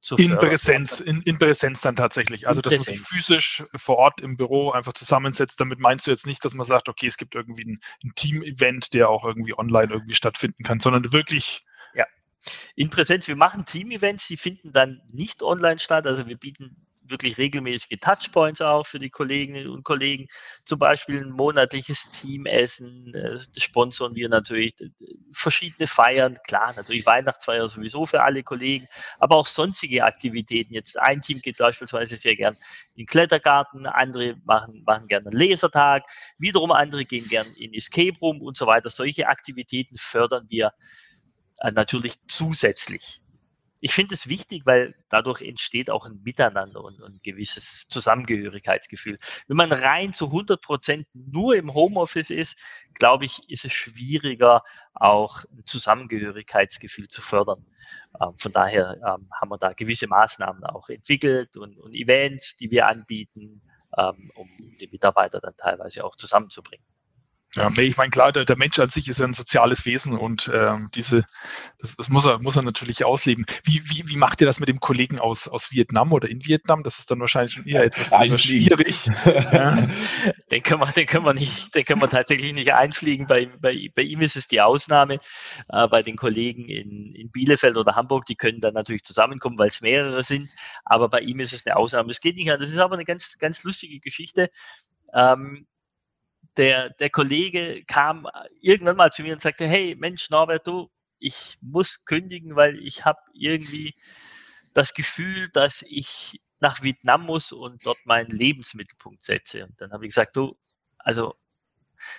[0.00, 0.50] zu in fördern.
[0.50, 2.48] Präsenz, in, in Präsenz dann tatsächlich.
[2.48, 5.60] Also, dass man sich physisch vor Ort im Büro einfach zusammensetzt.
[5.60, 8.94] Damit meinst du jetzt nicht, dass man sagt, okay, es gibt irgendwie ein, ein Team-Event,
[8.94, 12.06] der auch irgendwie online irgendwie stattfinden kann, sondern wirklich ja.
[12.74, 16.06] In Präsenz, wir machen Team-Events, die finden dann nicht online statt.
[16.06, 20.26] Also wir bieten wirklich regelmäßige Touchpoints auch für die Kolleginnen und Kollegen.
[20.64, 24.74] Zum Beispiel ein monatliches Teamessen, äh, das sponsern wir natürlich,
[25.32, 28.86] verschiedene Feiern, klar, natürlich Weihnachtsfeier sowieso für alle Kollegen,
[29.18, 30.74] aber auch sonstige Aktivitäten.
[30.74, 32.54] Jetzt ein Team geht beispielsweise sehr gern
[32.94, 36.04] in den Klettergarten, andere machen, machen gerne einen Lasertag,
[36.38, 38.90] wiederum andere gehen gern in Escape Room und so weiter.
[38.90, 40.72] Solche Aktivitäten fördern wir
[41.60, 43.20] äh, natürlich zusätzlich
[43.80, 49.18] ich finde es wichtig, weil dadurch entsteht auch ein Miteinander und, und ein gewisses Zusammengehörigkeitsgefühl.
[49.46, 52.58] Wenn man rein zu 100 Prozent nur im Homeoffice ist,
[52.94, 54.62] glaube ich, ist es schwieriger,
[54.94, 57.64] auch ein Zusammengehörigkeitsgefühl zu fördern.
[58.20, 62.70] Ähm, von daher ähm, haben wir da gewisse Maßnahmen auch entwickelt und, und Events, die
[62.70, 63.62] wir anbieten,
[63.96, 64.48] ähm, um
[64.80, 66.84] die Mitarbeiter dann teilweise auch zusammenzubringen.
[67.56, 70.50] Ja, ich meine, klar, der, der, Mensch an sich ist ja ein soziales Wesen und
[70.52, 71.24] ähm, diese,
[71.78, 73.46] das, das, muss, er, muss er natürlich ausleben.
[73.64, 76.82] Wie, wie, wie macht ihr das mit dem Kollegen aus, aus Vietnam oder in Vietnam?
[76.82, 79.06] Das ist dann wahrscheinlich schon eher etwas schwierig.
[79.24, 79.88] ja.
[80.50, 83.26] Den können wir, den können wir nicht, den können wir tatsächlich nicht einfliegen.
[83.26, 85.18] Bei, bei, bei ihm ist es die Ausnahme.
[85.68, 89.68] Äh, bei den Kollegen in, in Bielefeld oder Hamburg, die können dann natürlich zusammenkommen, weil
[89.68, 90.48] es mehrere sind.
[90.84, 92.10] Aber bei ihm ist es eine Ausnahme.
[92.10, 92.58] Es geht nicht an.
[92.58, 94.48] Das ist aber eine ganz, ganz lustige Geschichte.
[95.14, 95.66] Ähm,
[96.58, 98.26] der, der Kollege kam
[98.60, 103.04] irgendwann mal zu mir und sagte, hey Mensch, Norbert, du, ich muss kündigen, weil ich
[103.04, 103.94] habe irgendwie
[104.74, 109.64] das Gefühl, dass ich nach Vietnam muss und dort meinen Lebensmittelpunkt setze.
[109.64, 110.56] Und dann habe ich gesagt, du,
[110.98, 111.34] also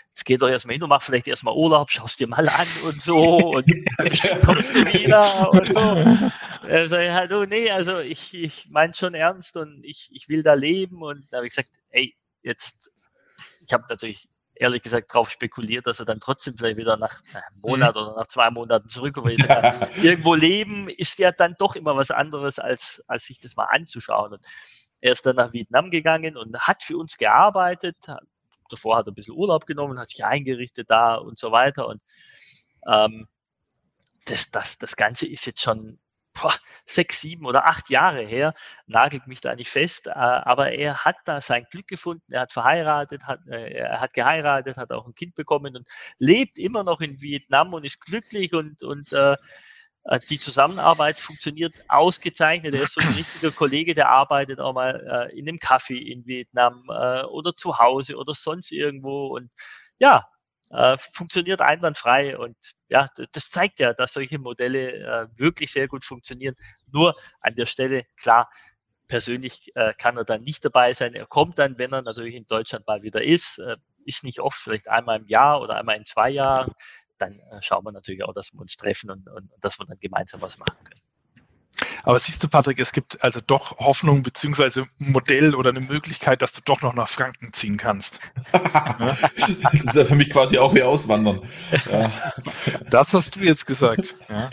[0.10, 3.02] jetzt geh doch erstmal hin und mach vielleicht erstmal Urlaub, schaust dir mal an und
[3.02, 3.66] so und
[4.46, 6.30] kommst du wieder und so.
[6.68, 10.54] Er sagt, du, nee, also ich, ich meine schon ernst und ich, ich will da
[10.54, 12.92] leben und da habe ich gesagt, ey, jetzt
[13.70, 17.62] ich habe natürlich ehrlich gesagt darauf spekuliert, dass er dann trotzdem vielleicht wieder nach einem
[17.62, 18.02] Monat mhm.
[18.02, 19.30] oder nach zwei Monaten zurückkommt.
[19.40, 19.88] Ja.
[20.02, 24.34] Irgendwo leben ist ja dann doch immer was anderes, als, als sich das mal anzuschauen.
[24.34, 24.46] Und
[25.02, 27.96] er ist dann nach Vietnam gegangen und hat für uns gearbeitet.
[28.70, 31.88] Davor hat er ein bisschen Urlaub genommen, hat sich eingerichtet da und so weiter.
[31.88, 32.02] Und
[32.88, 33.28] ähm,
[34.26, 36.00] das, das, das Ganze ist jetzt schon
[36.42, 36.54] boah,
[36.86, 38.54] sechs, sieben oder acht Jahre her,
[38.88, 42.54] nagelt mich da nicht fest, äh, aber er hat da sein Glück gefunden, er hat
[42.54, 47.02] verheiratet, hat, äh, er hat geheiratet, hat auch ein Kind bekommen und lebt immer noch
[47.02, 49.36] in Vietnam und ist glücklich und, und äh,
[50.06, 52.74] äh die Zusammenarbeit funktioniert ausgezeichnet.
[52.74, 56.26] Er ist so ein richtiger Kollege, der arbeitet auch mal äh, in einem Kaffee in
[56.26, 59.28] Vietnam äh, oder zu Hause oder sonst irgendwo.
[59.28, 59.52] Und
[60.00, 60.26] ja,
[60.72, 62.38] äh, funktioniert einwandfrei.
[62.38, 62.56] Und
[62.90, 66.56] ja, das zeigt ja, dass solche Modelle äh, wirklich sehr gut funktionieren.
[66.92, 68.50] Nur an der Stelle, klar,
[69.08, 71.14] persönlich äh, kann er dann nicht dabei sein.
[71.16, 74.58] Er kommt dann, wenn er natürlich in Deutschland mal wieder ist, äh, ist nicht oft,
[74.58, 76.72] vielleicht einmal im Jahr oder einmal in zwei Jahren.
[77.18, 79.86] Dann äh, schauen wir natürlich auch, dass wir uns treffen und, und, und dass wir
[79.86, 81.02] dann gemeinsam was machen können.
[82.10, 86.42] Aber siehst du, Patrick, es gibt also doch Hoffnung beziehungsweise ein Modell oder eine Möglichkeit,
[86.42, 88.20] dass du doch noch nach Franken ziehen kannst.
[88.52, 91.42] das ist ja für mich quasi auch wie Auswandern.
[91.92, 92.12] Ja.
[92.90, 94.16] Das hast du jetzt gesagt.
[94.30, 94.50] Ja.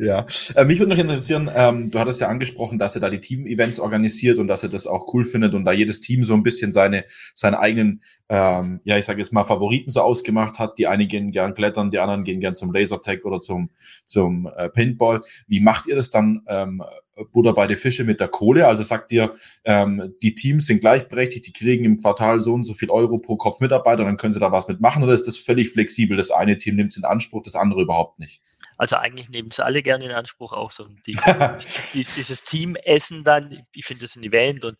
[0.00, 0.26] ja.
[0.54, 3.80] Äh, mich würde noch interessieren, ähm, du hattest ja angesprochen, dass ihr da die Team-Events
[3.80, 6.72] organisiert und dass ihr das auch cool findet und da jedes Team so ein bisschen
[6.72, 10.78] seine, seine eigenen, ähm, ja, ich sage jetzt mal, Favoriten so ausgemacht hat.
[10.78, 13.70] Die einen gehen gern klettern, die anderen gehen gern zum Lasertag oder zum,
[14.04, 15.22] zum äh, Paintball.
[15.46, 16.82] Wie macht ihr das dann ähm,
[17.32, 18.66] Butter bei den Fische mit der Kohle?
[18.66, 19.32] Also sagt ihr,
[19.64, 23.36] ähm, die Teams sind gleichberechtigt, die kriegen im Quartal so und so viel Euro pro
[23.36, 26.16] Kopf Mitarbeiter, dann können sie da was mitmachen oder ist das völlig flexibel?
[26.16, 28.40] Das eine Team nimmt es in Anspruch, das andere überhaupt nicht?
[28.78, 31.10] Also eigentlich nehmen es alle gerne in Anspruch, auch so die,
[31.92, 33.66] die, dieses Teamessen dann.
[33.74, 34.78] Ich finde das ein Event und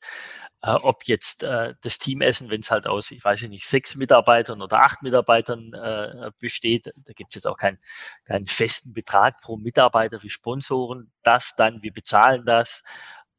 [0.62, 4.62] äh, ob jetzt äh, das Teamessen, wenn es halt aus, ich weiß nicht, sechs Mitarbeitern
[4.62, 7.78] oder acht Mitarbeitern äh, besteht, da gibt es jetzt auch keinen
[8.24, 11.10] keinen festen Betrag pro Mitarbeiter wie Sponsoren.
[11.24, 12.82] Das dann, wir bezahlen das.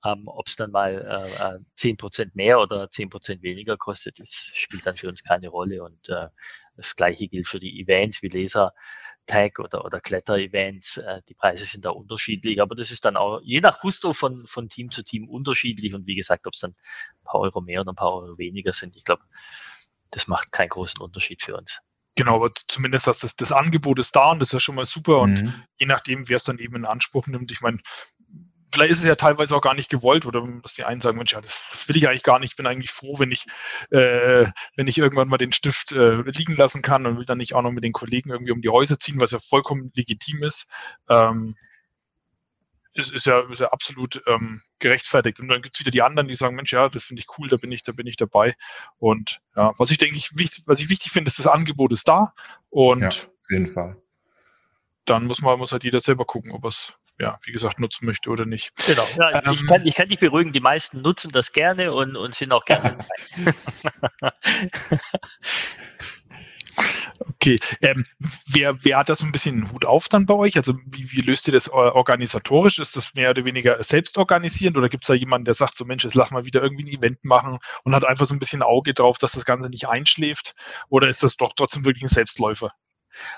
[0.05, 4.51] Ähm, Ob es dann mal zehn äh, Prozent mehr oder zehn Prozent weniger kostet, das
[4.53, 5.83] spielt dann für uns keine Rolle.
[5.83, 6.27] Und äh,
[6.75, 8.73] das gleiche gilt für die Events wie Laser
[9.25, 10.97] Tag oder, oder Kletter-Events.
[10.97, 14.47] Äh, die Preise sind da unterschiedlich, aber das ist dann auch je nach Gusto von,
[14.47, 15.93] von Team zu Team unterschiedlich.
[15.93, 18.73] Und wie gesagt, ob es dann ein paar Euro mehr oder ein paar Euro weniger
[18.73, 19.23] sind, ich glaube,
[20.11, 21.79] das macht keinen großen Unterschied für uns.
[22.15, 24.85] Genau, aber zumindest das, das, das Angebot ist da und das ist ja schon mal
[24.85, 25.19] super.
[25.19, 25.63] Und mhm.
[25.77, 27.79] je nachdem, wer es dann eben in Anspruch nimmt, ich meine,
[28.71, 31.33] vielleicht ist es ja teilweise auch gar nicht gewollt oder dass die einen sagen, Mensch,
[31.33, 32.51] ja, das, das will ich eigentlich gar nicht.
[32.51, 33.45] Ich bin eigentlich froh, wenn ich,
[33.91, 37.55] äh, wenn ich irgendwann mal den Stift äh, liegen lassen kann und will dann nicht
[37.55, 40.67] auch noch mit den Kollegen irgendwie um die Häuser ziehen, was ja vollkommen legitim ist.
[41.09, 41.55] Ähm,
[42.93, 45.39] ist, ist, ja, ist ja absolut ähm, gerechtfertigt.
[45.39, 47.47] Und dann gibt es wieder die anderen, die sagen, Mensch, ja, das finde ich cool,
[47.47, 48.55] da bin ich, da bin ich dabei.
[48.97, 52.07] Und ja, was ich denke, ich, wichtig, was ich wichtig finde, ist, das Angebot ist
[52.07, 52.33] da.
[52.69, 53.97] Und ja, auf jeden Fall.
[55.05, 58.29] Dann muss man, muss halt jeder selber gucken, ob es ja, wie gesagt, nutzen möchte
[58.29, 58.71] oder nicht.
[58.85, 59.05] Genau.
[59.17, 62.33] Ja, ähm, ich, kann, ich kann dich beruhigen, die meisten nutzen das gerne und, und
[62.33, 62.97] sind auch gerne
[67.19, 68.05] Okay, ähm,
[68.47, 70.57] wer, wer hat das so ein bisschen einen Hut auf dann bei euch?
[70.57, 72.79] Also wie, wie löst ihr das organisatorisch?
[72.79, 75.85] Ist das mehr oder weniger selbst organisierend oder gibt es da jemanden, der sagt so,
[75.85, 78.61] Mensch, jetzt lass mal wieder irgendwie ein Event machen und hat einfach so ein bisschen
[78.61, 80.55] Auge drauf, dass das Ganze nicht einschläft?
[80.89, 82.71] Oder ist das doch trotzdem wirklich ein Selbstläufer?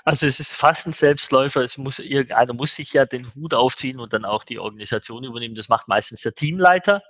[0.04, 1.62] Also es ist fast ein Selbstläufer.
[1.62, 5.54] Es muss irgendeiner muss sich ja den Hut aufziehen und dann auch die Organisation übernehmen.
[5.54, 7.02] Das macht meistens der Teamleiter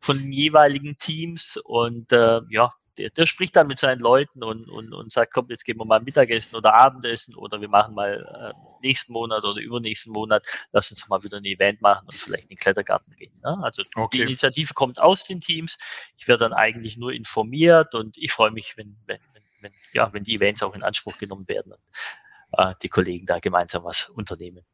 [0.00, 4.68] von den jeweiligen Teams und äh, ja, der, der spricht dann mit seinen Leuten und,
[4.68, 8.54] und, und sagt, komm, jetzt gehen wir mal Mittagessen oder Abendessen oder wir machen mal
[8.54, 12.44] äh, nächsten Monat oder übernächsten Monat, lass uns mal wieder ein Event machen und vielleicht
[12.44, 13.32] in den Klettergarten gehen.
[13.42, 13.58] Ne?
[13.62, 14.18] Also okay.
[14.18, 15.76] die Initiative kommt aus den Teams.
[16.16, 19.20] Ich werde dann eigentlich nur informiert und ich freue mich, wenn, wenn,
[19.64, 21.80] wenn, ja, wenn die Events auch in Anspruch genommen werden und
[22.58, 24.64] äh, die Kollegen da gemeinsam was unternehmen.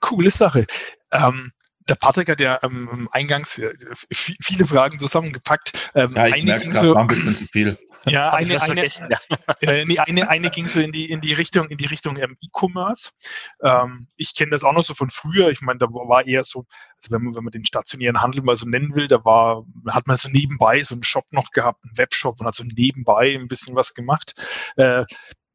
[0.00, 0.66] Coole Sache.
[1.10, 1.52] Ähm,
[1.88, 3.74] der Patrick hat ja ähm, eingangs äh,
[4.10, 5.72] viele Fragen zusammengepackt.
[5.94, 7.76] Ähm, ja, ich merke es gerade, so, war ein bisschen zu viel.
[8.06, 8.84] Ja, eine, eine,
[9.60, 12.36] äh, nee, eine, eine ging so in die, in die Richtung, in die Richtung ähm,
[12.40, 13.12] E-Commerce.
[13.62, 15.50] Ähm, ich kenne das auch noch so von früher.
[15.50, 16.66] Ich meine, da war eher so,
[16.96, 20.06] also wenn man, wenn man den stationären Handel mal so nennen will, da war, hat
[20.06, 23.48] man so nebenbei so einen Shop noch gehabt, einen Webshop und hat so nebenbei ein
[23.48, 24.34] bisschen was gemacht.
[24.76, 25.04] Äh,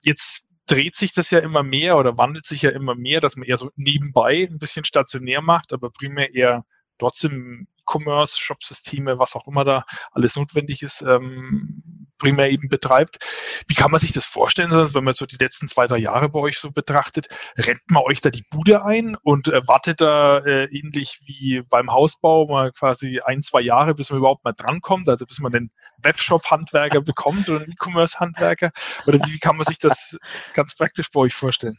[0.04, 3.48] jetzt dreht sich das ja immer mehr oder wandelt sich ja immer mehr, dass man
[3.48, 6.64] eher so nebenbei ein bisschen stationär macht, aber primär eher
[7.00, 13.20] trotzdem E-Commerce, Shop-Systeme, was auch immer da alles notwendig ist, ähm, primär eben betreibt.
[13.68, 16.40] Wie kann man sich das vorstellen, wenn man so die letzten zwei, drei Jahre bei
[16.40, 17.28] euch so betrachtet?
[17.58, 22.48] Rennt man euch da die Bude ein und wartet da äh, ähnlich wie beim Hausbau
[22.48, 25.72] mal quasi ein, zwei Jahre, bis man überhaupt mal drankommt, also bis man den
[26.02, 28.72] Webshop-Handwerker bekommt oder einen E-Commerce-Handwerker?
[29.06, 30.18] Oder wie kann man sich das
[30.54, 31.78] ganz praktisch bei euch vorstellen?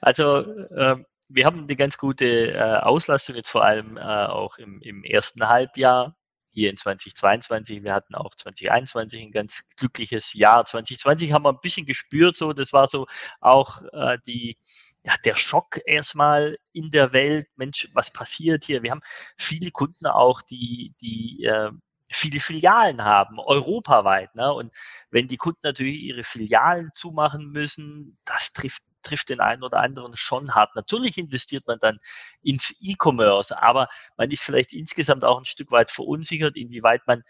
[0.00, 0.44] Also
[0.76, 5.04] ähm, wir haben eine ganz gute äh, Auslastung jetzt vor allem äh, auch im, im
[5.04, 6.16] ersten Halbjahr
[6.50, 7.82] hier in 2022.
[7.82, 10.64] Wir hatten auch 2021 ein ganz glückliches Jahr.
[10.64, 13.06] 2020 haben wir ein bisschen gespürt, so das war so
[13.40, 14.58] auch äh, die
[15.04, 17.48] ja, der Schock erstmal in der Welt.
[17.56, 18.82] Mensch, was passiert hier?
[18.82, 19.02] Wir haben
[19.36, 21.70] viele Kunden auch, die die äh,
[22.10, 24.34] viele Filialen haben, europaweit.
[24.34, 24.52] Ne?
[24.52, 24.72] Und
[25.10, 30.16] wenn die Kunden natürlich ihre Filialen zumachen müssen, das trifft trifft den einen oder anderen
[30.16, 30.74] schon hart.
[30.74, 31.98] Natürlich investiert man dann
[32.42, 37.22] ins E-Commerce, aber man ist vielleicht insgesamt auch ein Stück weit verunsichert, inwieweit man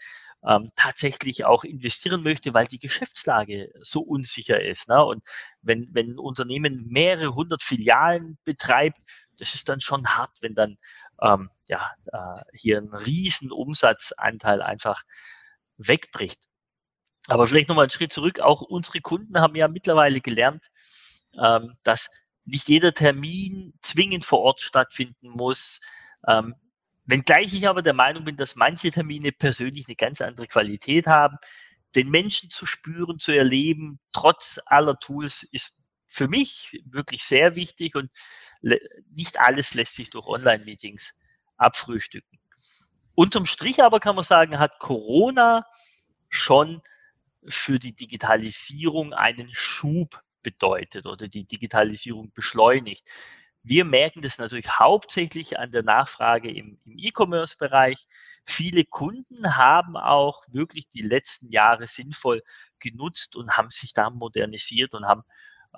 [0.45, 4.89] ähm, tatsächlich auch investieren möchte, weil die Geschäftslage so unsicher ist.
[4.89, 5.03] Ne?
[5.03, 5.25] Und
[5.61, 8.99] wenn, wenn ein Unternehmen mehrere hundert Filialen betreibt,
[9.37, 10.77] das ist dann schon hart, wenn dann
[11.21, 15.03] ähm, ja, äh, hier ein riesen Umsatzanteil einfach
[15.77, 16.41] wegbricht.
[17.29, 18.41] Aber vielleicht nochmal einen Schritt zurück.
[18.41, 20.69] Auch unsere Kunden haben ja mittlerweile gelernt,
[21.41, 22.09] ähm, dass
[22.45, 25.79] nicht jeder Termin zwingend vor Ort stattfinden muss.
[26.27, 26.55] Ähm,
[27.05, 31.37] wenngleich ich aber der Meinung bin, dass manche Termine persönlich eine ganz andere Qualität haben.
[31.95, 37.95] Den Menschen zu spüren, zu erleben, trotz aller Tools, ist für mich wirklich sehr wichtig
[37.95, 38.11] und
[39.11, 41.13] nicht alles lässt sich durch Online-Meetings
[41.57, 42.39] abfrühstücken.
[43.15, 45.65] Unterm Strich aber kann man sagen, hat Corona
[46.29, 46.81] schon
[47.47, 53.07] für die Digitalisierung einen Schub bedeutet oder die Digitalisierung beschleunigt.
[53.65, 58.07] Wir merken das natürlich hauptsächlich an der Nachfrage im, im E-Commerce-Bereich.
[58.45, 62.43] Viele Kunden haben auch wirklich die letzten Jahre sinnvoll
[62.79, 65.23] genutzt und haben sich da modernisiert und haben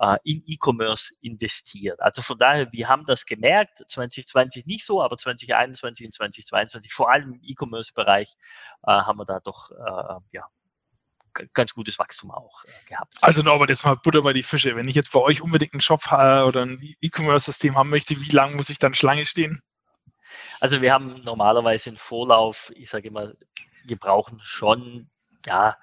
[0.00, 2.00] äh, in E-Commerce investiert.
[2.00, 7.10] Also von daher, wir haben das gemerkt, 2020 nicht so, aber 2021 und 2022, vor
[7.10, 8.34] allem im E-Commerce-Bereich,
[8.82, 10.44] äh, haben wir da doch äh, ja,
[11.52, 13.14] ganz gutes Wachstum auch äh, gehabt.
[13.20, 14.76] Also Norbert, jetzt mal Butter bei die Fische.
[14.76, 18.30] Wenn ich jetzt bei euch unbedingt einen Shop äh, oder ein E-Commerce-System haben möchte, wie
[18.30, 19.62] lange muss ich dann Schlange stehen?
[20.60, 23.32] Also wir haben normalerweise einen Vorlauf, ich sage immer,
[23.84, 25.08] wir brauchen schon,
[25.46, 25.76] ja,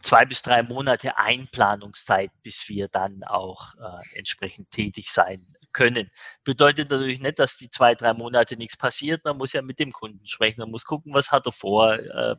[0.00, 6.10] zwei bis drei Monate Einplanungszeit, bis wir dann auch äh, entsprechend tätig sein können.
[6.44, 9.24] Bedeutet natürlich nicht, dass die zwei, drei Monate nichts passiert.
[9.24, 11.94] Man muss ja mit dem Kunden sprechen, man muss gucken, was hat er vor.
[11.94, 12.36] Äh,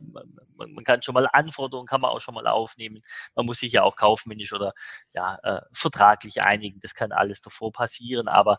[0.56, 3.02] man, man, kann schon mal Anforderungen, kann man auch schon mal aufnehmen.
[3.34, 4.72] Man muss sich ja auch kaufmännisch oder
[5.12, 6.80] ja, äh, vertraglich einigen.
[6.80, 8.28] Das kann alles davor passieren.
[8.28, 8.58] Aber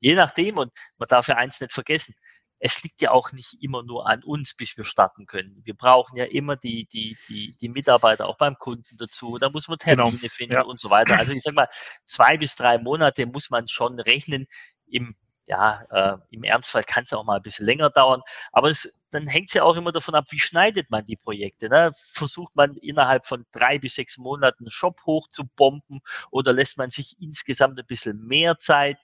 [0.00, 2.14] je nachdem, und man darf ja eins nicht vergessen,
[2.60, 5.60] es liegt ja auch nicht immer nur an uns, bis wir starten können.
[5.64, 9.38] Wir brauchen ja immer die, die, die, die Mitarbeiter auch beim Kunden dazu.
[9.38, 10.04] Da muss man genau.
[10.04, 10.32] Termine genau.
[10.32, 10.62] finden ja.
[10.62, 11.18] und so weiter.
[11.18, 11.68] Also ich sage mal,
[12.04, 14.46] zwei bis drei Monate muss man schon rechnen.
[14.86, 15.14] Im,
[15.46, 18.22] ja, äh, im Ernstfall kann es auch mal ein bisschen länger dauern.
[18.52, 21.68] Aber es, dann hängt es ja auch immer davon ab, wie schneidet man die Projekte.
[21.68, 21.92] Ne?
[22.12, 26.76] Versucht man innerhalb von drei bis sechs Monaten einen Shop hoch zu bomben oder lässt
[26.76, 28.98] man sich insgesamt ein bisschen mehr Zeit?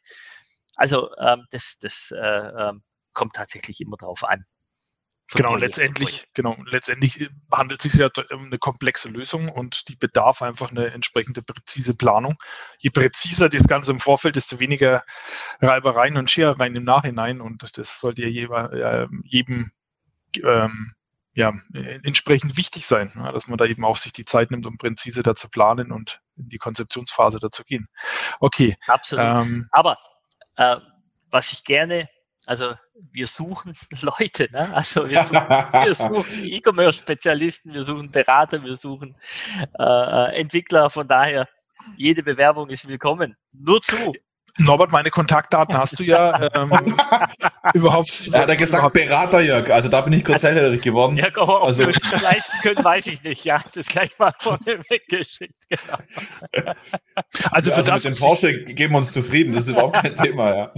[0.76, 2.82] Also ähm, das, das äh, ähm,
[3.14, 4.44] kommt tatsächlich immer drauf an.
[5.32, 10.42] Genau, letztendlich, genau, letztendlich handelt es sich ja um eine komplexe Lösung und die bedarf
[10.42, 12.36] einfach eine entsprechende präzise Planung.
[12.78, 15.02] Je präziser das Ganze im Vorfeld, desto weniger
[15.62, 19.72] Reibereien und Scherereien im Nachhinein und das sollte ja äh, jedem
[20.42, 20.94] ähm,
[21.36, 25.24] ja, entsprechend wichtig sein, dass man da eben auch sich die Zeit nimmt, um präzise
[25.24, 27.88] da zu planen und in die Konzeptionsphase dazu gehen.
[28.38, 28.76] Okay.
[28.86, 29.24] Absolut.
[29.24, 29.98] Ähm, Aber
[30.56, 30.76] äh,
[31.30, 32.08] was ich gerne
[32.46, 32.74] also
[33.12, 34.74] wir suchen Leute, ne?
[34.74, 39.16] Also wir suchen, wir suchen E-Commerce-Spezialisten, wir suchen Berater, wir suchen
[39.78, 40.90] äh, Entwickler.
[40.90, 41.48] Von daher,
[41.96, 43.36] jede Bewerbung ist willkommen.
[43.52, 44.12] Nur zu.
[44.56, 46.70] Norbert, meine Kontaktdaten hast du ja ähm,
[47.74, 48.28] überhaupt.
[48.32, 49.68] Er hat ja gesagt Berater, Jörg.
[49.68, 51.16] Also da bin ich kurz hellhörig geworden.
[51.16, 51.82] Ja, ob also.
[51.82, 53.44] wir es leisten können, weiß ich nicht.
[53.44, 55.56] Ja, das gleich mal von mir weggeschickt.
[55.68, 55.98] Genau.
[57.50, 59.52] Also, für also das mit dem Porsche geben wir uns zufrieden.
[59.52, 60.72] Das ist überhaupt kein Thema, ja.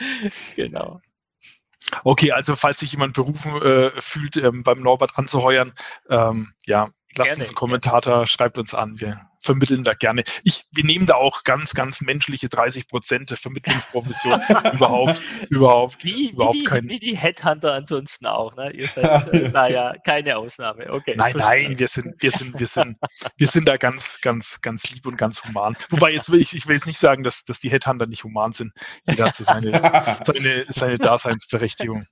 [0.56, 1.00] genau.
[2.04, 5.72] Okay, also falls sich jemand berufen äh, fühlt, ähm, beim Norbert anzuheuern,
[6.08, 9.00] ähm, ja, lasst gerne, uns einen Kommentator, schreibt uns an.
[9.00, 10.24] Wir vermitteln da gerne.
[10.44, 14.40] Ich, wir nehmen da auch ganz, ganz menschliche 30 Prozent Vermittlungsprovision
[14.72, 16.88] überhaupt, überhaupt, wie, überhaupt wie die, kein.
[16.88, 18.70] Wie die Headhunter ansonsten auch, ne?
[18.72, 20.90] Ihr seid äh, da ja keine Ausnahme.
[20.90, 21.14] Okay.
[21.16, 22.98] Nein, nein, wir sind, wir sind, wir sind,
[23.36, 25.76] wir sind da ganz, ganz, ganz lieb und ganz human.
[25.88, 28.52] Wobei jetzt will ich, ich will jetzt nicht sagen, dass, dass die Headhunter nicht human
[28.52, 28.72] sind.
[29.08, 29.72] Jeder hat so seine,
[30.24, 32.06] seine, seine Daseinsberechtigung.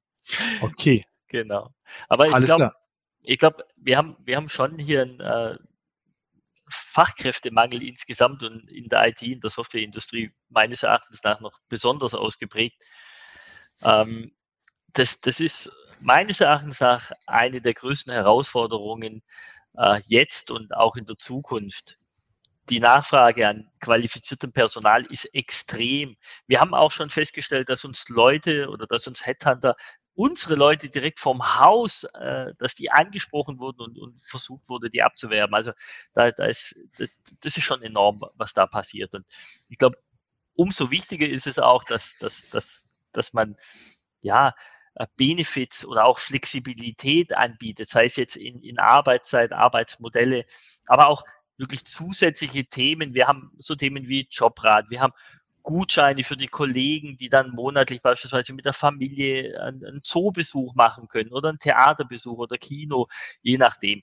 [0.61, 1.05] Okay.
[1.29, 1.71] Genau.
[2.09, 2.73] Aber ich glaube,
[3.25, 5.59] ich glaube, wir haben, wir haben schon hier ein äh,
[6.71, 12.83] Fachkräftemangel insgesamt und in der IT, in der Softwareindustrie meines Erachtens nach noch besonders ausgeprägt.
[13.83, 14.33] Ähm,
[14.93, 19.23] das, das ist meines Erachtens nach eine der größten Herausforderungen
[19.77, 21.99] äh, jetzt und auch in der Zukunft.
[22.69, 26.17] Die Nachfrage an qualifiziertem Personal ist extrem.
[26.47, 29.75] Wir haben auch schon festgestellt, dass uns Leute oder dass uns Headhunter
[30.19, 35.01] unsere Leute direkt vom Haus, äh, dass die angesprochen wurden und, und versucht wurde, die
[35.01, 35.55] abzuwerben.
[35.55, 35.71] Also
[36.13, 37.09] da, da ist, das,
[37.41, 39.15] das ist schon enorm, was da passiert.
[39.15, 39.25] Und
[39.69, 39.97] ich glaube,
[40.55, 43.55] umso wichtiger ist es auch, dass, dass, dass, dass man
[44.21, 44.57] ja
[44.97, 50.47] äh, Benefits oder auch Flexibilität anbietet, sei es jetzt in, in Arbeitszeit, Arbeitsmodelle,
[50.87, 51.23] aber auch
[51.59, 53.15] wirklich zusätzliche Themen.
[53.15, 55.13] Wir haben so Themen wie Jobrat, wir haben
[55.69, 61.31] Gutscheine für die Kollegen, die dann monatlich beispielsweise mit der Familie einen, Zoobesuch machen können
[61.31, 63.07] oder einen Theaterbesuch oder Kino,
[63.43, 64.03] je nachdem.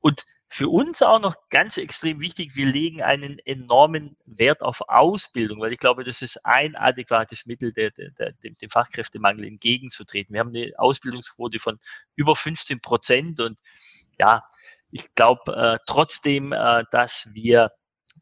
[0.00, 5.60] Und für uns auch noch ganz extrem wichtig, wir legen einen enormen Wert auf Ausbildung,
[5.60, 10.32] weil ich glaube, das ist ein adäquates Mittel, der, der, der, dem, dem Fachkräftemangel entgegenzutreten.
[10.32, 11.78] Wir haben eine Ausbildungsquote von
[12.16, 13.60] über 15 Prozent und
[14.18, 14.42] ja,
[14.90, 17.72] ich glaube äh, trotzdem, äh, dass wir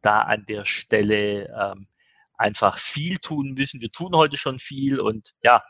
[0.03, 1.87] da an der Stelle ähm,
[2.41, 3.81] einfach viel tun müssen.
[3.81, 5.63] Wir tun heute schon viel und ja,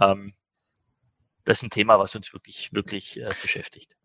[0.00, 0.32] ähm,
[1.44, 3.96] das ist ein Thema, was uns wirklich, wirklich äh, beschäftigt.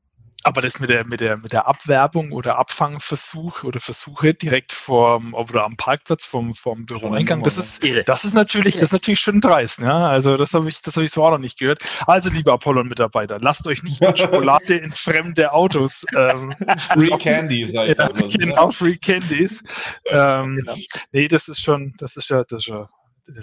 [0.46, 5.34] Aber das mit der, mit der, mit der Abwerbung oder Abfangversuch oder Versuche direkt vorm,
[5.34, 9.42] oder am Parkplatz vom, vom Büroeingang, das ist, das ist natürlich, das ist natürlich schön
[9.42, 10.08] dreist, ja.
[10.08, 11.82] Also das habe ich, das habe ich so auch noch nicht gehört.
[12.06, 16.06] Also, liebe Apollon-Mitarbeiter, lasst euch nicht mit Schokolade in fremde Autos.
[16.16, 16.54] Ähm,
[16.94, 19.64] free Candy seid ja, Genau, Free Candies.
[20.12, 20.76] Ähm, genau.
[21.12, 22.88] Nee, das ist schon, das ist ja, das ist ja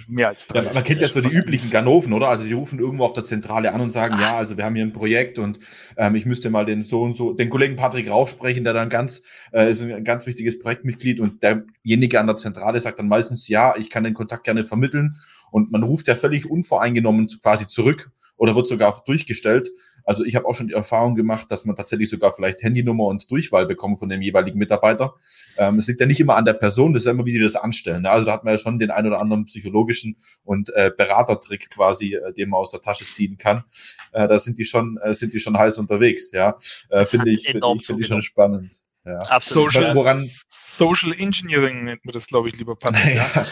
[0.09, 0.63] mehr als drei.
[0.63, 2.29] Ja, man kennt ja so die üblichen Ganoven, oder?
[2.29, 4.21] Also die rufen irgendwo auf der Zentrale an und sagen, Ach.
[4.21, 5.59] ja, also wir haben hier ein Projekt und
[5.97, 8.89] ähm, ich müsste mal den so und so, den Kollegen Patrick Rauch sprechen, der dann
[8.89, 13.49] ganz, äh, ist ein ganz wichtiges Projektmitglied und derjenige an der Zentrale sagt dann meistens,
[13.49, 15.15] ja, ich kann den Kontakt gerne vermitteln
[15.51, 19.71] und man ruft ja völlig unvoreingenommen quasi zurück oder wird sogar durchgestellt.
[20.05, 23.31] Also ich habe auch schon die Erfahrung gemacht, dass man tatsächlich sogar vielleicht Handynummer und
[23.31, 25.15] Durchwahl bekommt von dem jeweiligen Mitarbeiter.
[25.57, 27.39] Ähm, es liegt ja nicht immer an der Person, das ist ja immer, wie die
[27.39, 28.03] das anstellen.
[28.03, 28.11] Ne?
[28.11, 32.15] Also da hat man ja schon den ein oder anderen psychologischen und äh, Beratertrick quasi,
[32.15, 33.65] äh, den man aus der Tasche ziehen kann.
[34.13, 36.57] Äh, da sind die schon, äh, sind die schon heiß unterwegs, ja.
[36.89, 38.83] Äh, Finde ich, find ich, find ich schon spannend.
[39.05, 39.19] Ja.
[39.29, 39.73] Absolut.
[39.73, 43.17] Social, Woran, Social Engineering nennt man das, glaube ich, lieber Patrick.
[43.17, 43.47] Ja.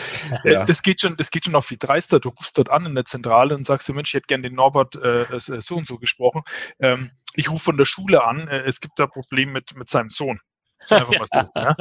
[0.44, 0.64] ja.
[0.64, 2.20] Das geht schon, das geht schon auch viel dreister.
[2.20, 4.94] Du rufst dort an in der Zentrale und sagst, Mensch, ich hätte gerne den Norbert
[4.96, 6.42] äh, äh, so und so gesprochen.
[6.78, 9.88] Ähm, ich rufe von der Schule an, äh, es gibt da ein Problem mit, mit
[9.88, 10.40] seinem Sohn.
[10.88, 11.76] Einfach mal so, ja.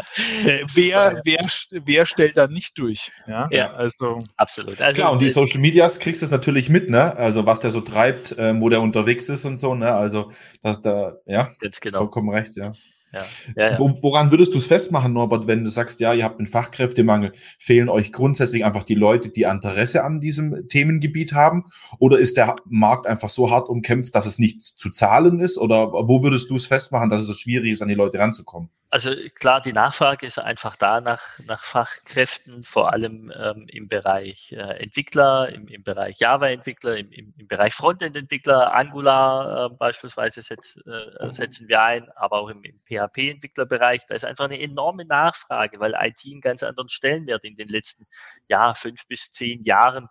[0.45, 3.11] äh, wer, wer, wer stellt da nicht durch?
[3.27, 4.81] Ja, ja also absolut.
[4.81, 7.15] Also, Klar, und die Social Medias kriegst du es natürlich mit, ne?
[7.15, 9.93] Also was der so treibt, äh, wo der unterwegs ist und so, ne?
[9.93, 11.99] Also da, da ja, Ganz genau.
[11.99, 12.73] vollkommen recht, ja.
[13.11, 13.21] Ja.
[13.55, 13.79] Ja, ja.
[13.79, 17.33] Woran würdest du es festmachen, Norbert, wenn du sagst, ja, ihr habt einen Fachkräftemangel?
[17.57, 21.65] Fehlen euch grundsätzlich einfach die Leute, die Interesse an diesem Themengebiet haben?
[21.97, 25.57] Oder ist der Markt einfach so hart umkämpft, dass es nicht zu zahlen ist?
[25.57, 28.69] Oder wo würdest du es festmachen, dass es so schwierig ist, an die Leute ranzukommen?
[28.91, 34.51] Also klar, die Nachfrage ist einfach da nach, nach Fachkräften, vor allem ähm, im Bereich
[34.53, 40.77] äh, Entwickler, im, im Bereich Java-Entwickler, im, im, im Bereich Frontend-Entwickler, Angular äh, beispielsweise setz,
[40.87, 44.07] äh, setzen wir ein, aber auch im, im PHP-Entwicklerbereich.
[44.07, 48.07] Da ist einfach eine enorme Nachfrage, weil IT einen ganz anderen Stellenwert in den letzten
[48.47, 50.07] ja, fünf bis zehn Jahren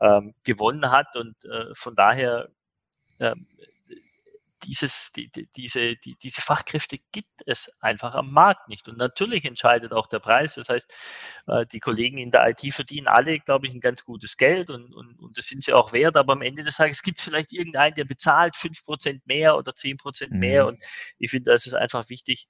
[0.00, 2.48] ähm, gewonnen hat und äh, von daher
[3.18, 3.48] ähm,
[4.64, 8.88] dieses, die, die, diese, die, diese Fachkräfte gibt es einfach am Markt nicht.
[8.88, 10.54] Und natürlich entscheidet auch der Preis.
[10.54, 10.94] Das heißt,
[11.46, 14.94] äh, die Kollegen in der IT verdienen alle, glaube ich, ein ganz gutes Geld und,
[14.94, 16.16] und, und das sind sie auch wert.
[16.16, 20.30] Aber am Ende des Tages gibt es vielleicht irgendeinen, der bezahlt 5% mehr oder 10%
[20.30, 20.62] mehr.
[20.62, 20.68] Mhm.
[20.68, 20.84] Und
[21.18, 22.48] ich finde, das ist einfach wichtig,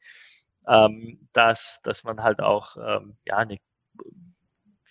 [0.68, 3.59] ähm, dass, dass man halt auch ähm, ja, eine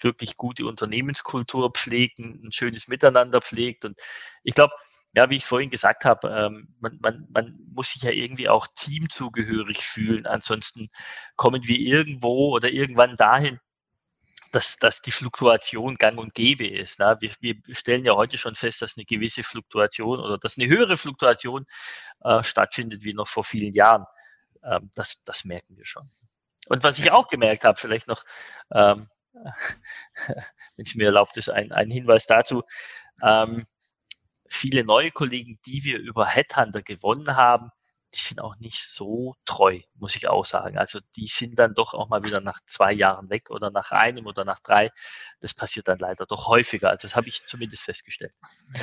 [0.02, 3.86] wirklich gute Unternehmenskultur pflegt, ein schönes Miteinander pflegt.
[3.86, 4.00] Und
[4.44, 4.74] ich glaube,
[5.14, 8.68] ja, wie ich vorhin gesagt habe, ähm, man, man, man muss sich ja irgendwie auch
[8.76, 10.26] teamzugehörig fühlen.
[10.26, 10.90] Ansonsten
[11.36, 13.60] kommen wir irgendwo oder irgendwann dahin,
[14.52, 17.00] dass, dass die Fluktuation gang und gäbe ist.
[17.00, 17.16] Ne?
[17.20, 20.98] Wir, wir stellen ja heute schon fest, dass eine gewisse Fluktuation oder dass eine höhere
[20.98, 21.66] Fluktuation
[22.24, 24.06] äh, stattfindet wie noch vor vielen Jahren.
[24.64, 26.10] Ähm, das, das merken wir schon.
[26.68, 28.24] Und was ich auch gemerkt habe, vielleicht noch,
[28.72, 29.10] ähm,
[30.28, 32.64] wenn es mir erlaubt ist, ein, ein Hinweis dazu.
[33.22, 33.66] Ähm,
[34.54, 37.72] viele neue Kollegen, die wir über Headhunter gewonnen haben,
[38.14, 40.78] die sind auch nicht so treu, muss ich auch sagen.
[40.78, 44.28] Also die sind dann doch auch mal wieder nach zwei Jahren weg oder nach einem
[44.28, 44.92] oder nach drei.
[45.40, 46.90] Das passiert dann leider doch häufiger.
[46.90, 48.34] Also das habe ich zumindest festgestellt.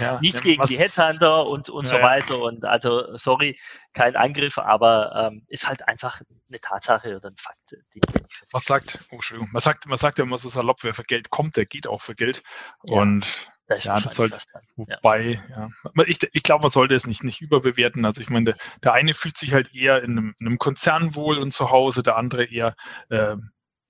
[0.01, 2.41] Ja, Nichts gegen die Headhunter und, und ja, so weiter.
[2.41, 3.59] Und also, sorry,
[3.93, 7.73] kein Angriff, aber ähm, ist halt einfach eine Tatsache oder ein Fakt.
[7.95, 10.95] Den ich was sagt, oh, Entschuldigung, man sagt, man sagt ja immer so salopp, wer
[10.95, 12.43] für Geld kommt, der geht auch für Geld.
[12.81, 14.37] Und da ja, das sollte,
[14.75, 15.69] wobei, ja.
[15.85, 16.05] ja.
[16.07, 18.05] Ich, ich glaube, man sollte es nicht, nicht überbewerten.
[18.05, 21.15] Also ich meine, der, der eine fühlt sich halt eher in einem, in einem Konzern
[21.15, 22.75] wohl und zu Hause, der andere eher,
[23.11, 23.37] äh,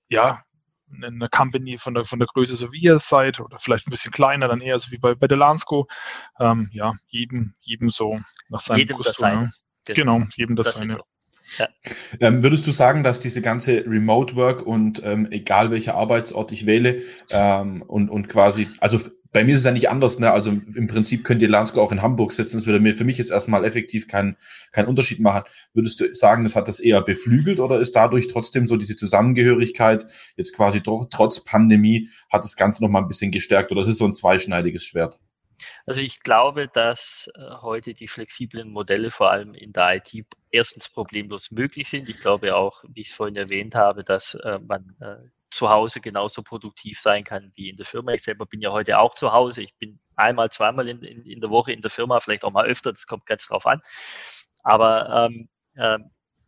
[0.07, 0.43] ja,
[0.93, 3.91] in einer Company von der, von der Größe, so wie ihr seid, oder vielleicht ein
[3.91, 5.87] bisschen kleiner, dann eher so wie bei, bei der Lansco.
[6.39, 9.51] Ähm, ja, jedem, jedem so nach seinem jedem Gusto, das ne?
[9.87, 10.91] Genau, jedem das, das seine.
[10.91, 11.01] So.
[11.57, 11.67] Ja.
[12.19, 16.67] Ähm, würdest du sagen, dass diese ganze Remote Work und ähm, egal welcher Arbeitsort ich
[16.67, 18.99] wähle ähm, und, und quasi, also
[19.31, 20.31] bei mir ist es ja nicht anders, ne?
[20.31, 22.57] Also im Prinzip könnt ihr Lansko auch in Hamburg sitzen.
[22.57, 24.35] Das würde mir für mich jetzt erstmal effektiv keinen
[24.71, 25.43] keinen Unterschied machen.
[25.73, 30.05] Würdest du sagen, das hat das eher beflügelt oder ist dadurch trotzdem so diese Zusammengehörigkeit
[30.35, 33.87] jetzt quasi doch, trotz Pandemie hat das Ganze noch mal ein bisschen gestärkt oder ist
[33.87, 35.19] es so ein zweischneidiges Schwert?
[35.85, 40.89] Also ich glaube, dass äh, heute die flexiblen Modelle vor allem in der IT erstens
[40.89, 42.09] problemlos möglich sind.
[42.09, 45.15] Ich glaube auch, wie ich es vorhin erwähnt habe, dass äh, man äh,
[45.51, 48.13] zu Hause genauso produktiv sein kann wie in der Firma.
[48.13, 49.61] Ich selber bin ja heute auch zu Hause.
[49.61, 52.65] Ich bin einmal, zweimal in, in, in der Woche in der Firma, vielleicht auch mal
[52.65, 53.81] öfter, das kommt ganz drauf an.
[54.63, 55.99] Aber ähm, äh,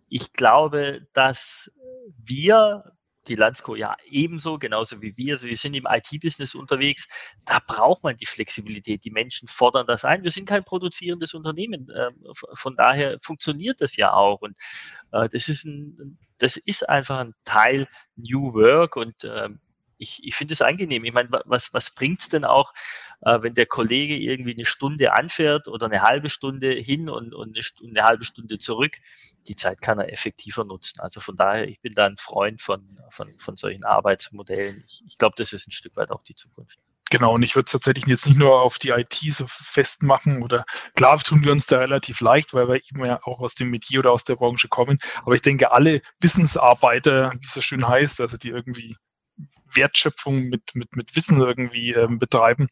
[0.09, 1.71] ich glaube, dass
[2.17, 2.92] wir
[3.27, 5.35] die Landsco ja ebenso, genauso wie wir.
[5.35, 7.07] Also wir sind im IT-Business unterwegs.
[7.45, 9.05] Da braucht man die Flexibilität.
[9.05, 10.23] Die Menschen fordern das ein.
[10.23, 11.87] Wir sind kein produzierendes Unternehmen.
[11.95, 12.15] Ähm,
[12.53, 14.41] von daher funktioniert das ja auch.
[14.41, 14.57] Und
[15.11, 19.59] äh, das ist ein, das ist einfach ein Teil New Work und ähm,
[20.03, 21.03] ich, ich finde es angenehm.
[21.05, 22.73] Ich meine, was, was bringt es denn auch,
[23.21, 27.55] äh, wenn der Kollege irgendwie eine Stunde anfährt oder eine halbe Stunde hin und, und
[27.55, 28.97] eine, Stunde, eine, halbe Stunde zurück?
[29.47, 30.99] Die Zeit kann er effektiver nutzen.
[30.99, 34.83] Also von daher, ich bin da ein Freund von, von, von solchen Arbeitsmodellen.
[34.87, 36.77] Ich, ich glaube, das ist ein Stück weit auch die Zukunft.
[37.13, 40.65] Genau, und ich würde es tatsächlich jetzt nicht nur auf die IT so festmachen oder
[40.95, 43.99] klar tun wir uns da relativ leicht, weil wir eben ja auch aus dem Metier
[43.99, 44.97] oder aus der Branche kommen.
[45.21, 48.97] Aber ich denke, alle Wissensarbeiter, wie es so schön heißt, also die irgendwie
[49.73, 52.67] Wertschöpfung mit, mit, mit Wissen irgendwie ähm, betreiben,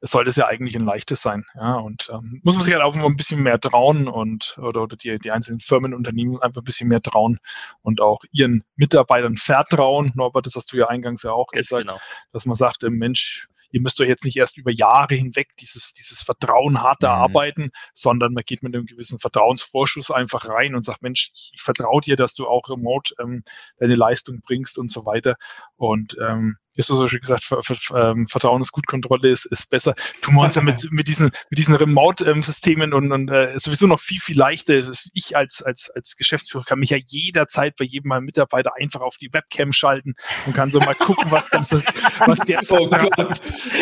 [0.00, 1.44] soll das ja eigentlich ein leichtes sein.
[1.54, 4.96] Ja, und ähm, muss man sich halt auch ein bisschen mehr trauen und oder, oder
[4.96, 7.38] die, die einzelnen Firmen, Unternehmen einfach ein bisschen mehr trauen
[7.82, 10.12] und auch ihren Mitarbeitern vertrauen.
[10.14, 11.98] Norbert, das hast du ja eingangs ja auch gesagt, genau.
[12.32, 15.92] dass man sagt, äh, Mensch, ihr müsst euch jetzt nicht erst über Jahre hinweg dieses,
[15.94, 17.08] dieses Vertrauen hart mhm.
[17.08, 21.60] erarbeiten, sondern man geht mit einem gewissen Vertrauensvorschuss einfach rein und sagt, Mensch, ich, ich
[21.60, 23.42] vertraue dir, dass du auch remote ähm,
[23.78, 25.34] deine Leistung bringst und so weiter.
[25.74, 27.76] Und ähm, ist so schon gesagt, Ver Ver
[28.10, 29.94] ähm, Vertrauen ist gut, Kontrolle ist, ist besser.
[30.22, 34.00] Tun wir uns ja mit, mit diesen, mit diesen Remote-Systemen und, und äh, sowieso noch
[34.00, 34.80] viel, viel leichter.
[35.12, 39.16] Ich als, als, als Geschäftsführer kann mich ja jederzeit bei jedem meinem Mitarbeiter einfach auf
[39.18, 40.14] die Webcam schalten
[40.46, 41.84] und kann so mal gucken, was, ganz, was
[42.40, 43.40] der oh Gott.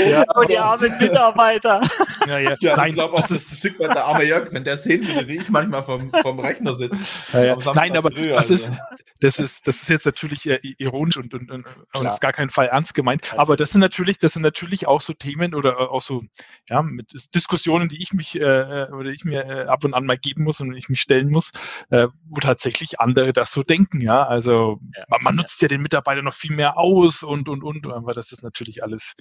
[0.09, 1.81] Ja, oh, die armen Mitarbeiter.
[2.27, 2.57] Ja, ja.
[2.61, 4.77] ja Nein, ich glaube auch, das ist ein Stück weit der arme Jörg, wenn der
[4.77, 7.05] sehen würde, wie ich manchmal vom, vom Rechner sitze.
[7.33, 7.73] Ja, ja.
[7.75, 8.55] Nein, aber früh, das, also.
[8.55, 8.73] ist,
[9.21, 12.67] das, ist, das ist jetzt natürlich äh, ironisch und, und, und auf gar keinen Fall
[12.67, 13.31] ernst ernst gemeint.
[13.31, 16.23] Also Aber das sind natürlich, das sind natürlich auch so Themen oder äh, auch so,
[16.69, 20.05] ja, mit Diskussionen, die ich mich äh, äh, oder ich mir äh, ab und an
[20.05, 21.53] mal geben muss und ich mich stellen muss,
[21.91, 24.25] äh, wo tatsächlich andere das so denken, ja.
[24.25, 25.67] Also ja, man, man, nutzt ja.
[25.67, 29.15] ja den Mitarbeiter noch viel mehr aus und und und, aber das ist natürlich alles,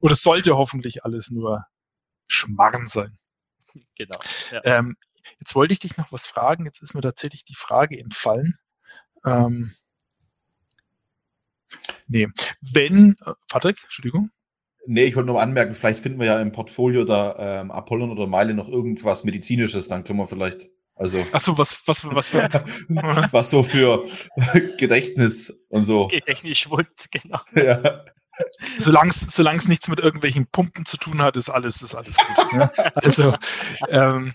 [0.00, 1.66] oder sollte hoffentlich alles nur
[2.28, 3.16] Schmarren sein.
[3.96, 4.18] Genau.
[4.50, 4.64] Ja.
[4.64, 4.96] Ähm,
[5.38, 8.58] jetzt wollte ich dich noch was fragen, jetzt ist mir tatsächlich die Frage entfallen.
[9.24, 9.76] Ähm,
[12.10, 12.28] Nee.
[12.60, 14.30] Wenn, äh, Patrick, Entschuldigung.
[14.86, 18.26] Nee, ich wollte nur anmerken, vielleicht finden wir ja im Portfolio da ähm, Apollon oder
[18.26, 21.24] Meile noch irgendwas Medizinisches, dann können wir vielleicht, also.
[21.32, 22.48] Ach so, was, was, was für.
[23.30, 24.06] was so für
[24.78, 26.08] Gedächtnis und so.
[26.08, 27.40] Gedächtnisschwund, genau.
[27.54, 28.04] Ja.
[28.78, 32.52] Solange es nichts mit irgendwelchen Pumpen zu tun hat, ist alles, ist alles gut.
[32.54, 32.70] Ne?
[32.94, 33.34] Also,
[33.90, 34.32] ähm,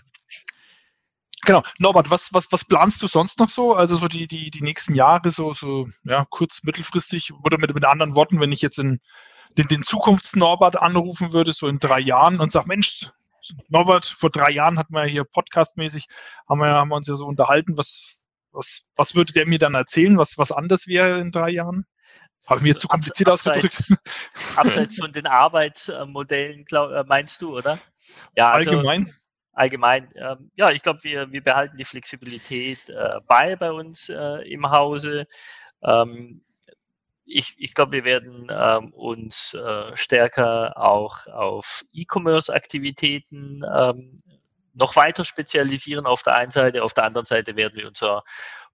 [1.46, 1.62] Genau.
[1.78, 3.74] Norbert, was, was, was planst du sonst noch so?
[3.74, 7.84] Also so die, die, die nächsten Jahre, so, so ja, kurz, mittelfristig oder mit, mit
[7.84, 9.00] anderen Worten, wenn ich jetzt in,
[9.56, 13.08] den, den Zukunfts-Norbert anrufen würde, so in drei Jahren und sag, Mensch,
[13.68, 16.08] Norbert, vor drei Jahren hatten wir hier podcastmäßig,
[16.48, 17.78] haben wir, haben wir uns ja so unterhalten.
[17.78, 18.18] Was,
[18.50, 21.86] was, was würde der mir dann erzählen, was, was anders wäre in drei Jahren?
[22.48, 24.02] Habe ich mir zu kompliziert abseits, ausgedrückt.
[24.56, 27.78] Abseits von den Arbeitsmodellen, glaub, äh, meinst du, oder?
[28.34, 29.12] Ja, also, allgemein
[29.56, 34.48] allgemein, ähm, ja, ich glaube, wir, wir behalten die Flexibilität äh, bei bei uns äh,
[34.48, 35.26] im Hause.
[35.82, 36.42] Ähm,
[37.24, 44.18] ich, ich glaube, wir werden ähm, uns äh, stärker auch auf E-Commerce-Aktivitäten ähm,
[44.74, 46.84] noch weiter spezialisieren auf der einen Seite.
[46.84, 48.22] Auf der anderen Seite werden wir unser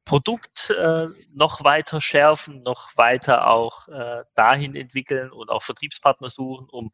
[0.05, 6.69] Produkt äh, noch weiter schärfen, noch weiter auch äh, dahin entwickeln und auch Vertriebspartner suchen,
[6.69, 6.91] um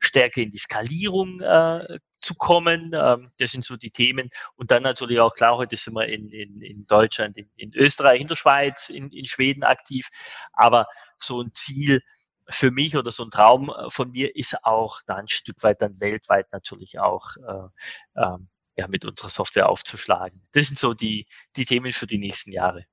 [0.00, 2.92] stärker in die Skalierung äh, zu kommen.
[2.94, 4.28] Ähm, das sind so die Themen.
[4.56, 8.20] Und dann natürlich auch klar, heute sind wir in, in, in Deutschland, in, in Österreich,
[8.20, 10.08] in der Schweiz, in, in Schweden aktiv.
[10.52, 10.86] Aber
[11.18, 12.02] so ein Ziel,
[12.50, 15.82] für mich oder so ein Traum äh, von mir ist auch da ein Stück weit
[15.82, 18.48] dann weltweit natürlich auch äh, ähm,
[18.78, 20.40] ja, mit unserer Software aufzuschlagen.
[20.52, 21.26] Das sind so die,
[21.56, 22.84] die Themen für die nächsten Jahre.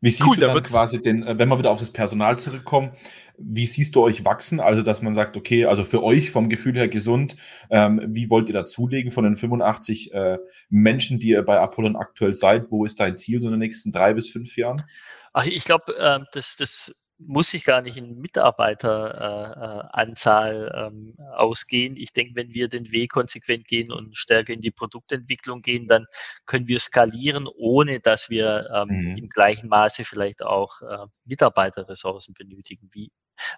[0.00, 2.92] Wie siehst cool, du dann quasi den, äh, wenn wir wieder auf das Personal zurückkommen,
[3.36, 4.60] wie siehst du euch wachsen?
[4.60, 7.36] Also, dass man sagt, okay, also für euch vom Gefühl her gesund,
[7.70, 11.96] ähm, wie wollt ihr da zulegen von den 85 äh, Menschen, die ihr bei Apollon
[11.96, 12.70] aktuell seid?
[12.70, 14.84] Wo ist dein Ziel so in den nächsten drei bis fünf Jahren?
[15.32, 21.96] Ach, ich glaube, äh, das, das muss ich gar nicht in Mitarbeiteranzahl äh, ähm, ausgehen.
[21.96, 26.06] Ich denke, wenn wir den Weg konsequent gehen und stärker in die Produktentwicklung gehen, dann
[26.46, 29.16] können wir skalieren, ohne dass wir ähm, mhm.
[29.16, 32.88] im gleichen Maße vielleicht auch äh, Mitarbeiterressourcen benötigen.
[32.92, 33.10] Wie,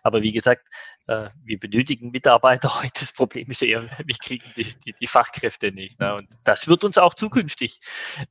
[0.03, 0.69] aber wie gesagt,
[1.07, 3.01] äh, wir benötigen Mitarbeiter heute.
[3.01, 6.01] Das Problem ist eher, wir kriegen die, die, die Fachkräfte nicht.
[6.01, 6.15] Ne?
[6.15, 7.81] Und das wird uns auch zukünftig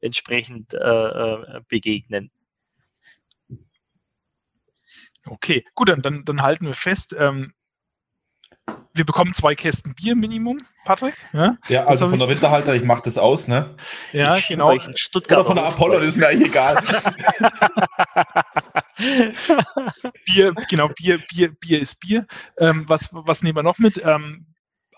[0.02, 2.32] entsprechend äh, äh begegnen.
[5.28, 7.52] Okay, gut, dann, dann, dann halten wir fest, ähm,
[8.94, 11.16] wir bekommen zwei Kästen Bier Minimum, Patrick.
[11.34, 13.76] Ja, ja also von der Winterhalter, ich mache das aus, ne?
[14.12, 14.74] Ja, ich genau.
[14.74, 16.82] Oder von der Apollo, das ist mir eigentlich egal.
[20.26, 22.26] Bier, genau, Bier, Bier, Bier ist Bier.
[22.58, 24.02] Ähm, was, was nehmen wir noch mit?
[24.04, 24.48] Ähm,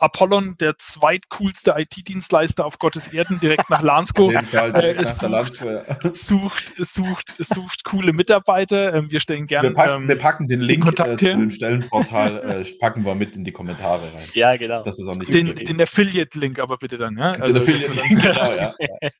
[0.01, 4.31] Apollon, der zweitcoolste IT-Dienstleister auf Gottes Erden, direkt nach Lansco.
[4.51, 5.83] äh, sucht, Lansco ja.
[6.11, 8.93] sucht, sucht, sucht, coole Mitarbeiter.
[8.95, 9.69] Ähm, wir stellen gerne.
[9.69, 13.35] Wir, passen, ähm, wir, packen den Link äh, zu dem Stellenportal, äh, packen wir mit
[13.35, 14.27] in die Kommentare rein.
[14.33, 14.83] Ja, genau.
[14.83, 17.17] Das ist auch nicht den, den Affiliate-Link aber bitte dann.
[17.17, 17.31] Ja?
[17.31, 18.73] Also, den Affiliate-Link, genau, ja.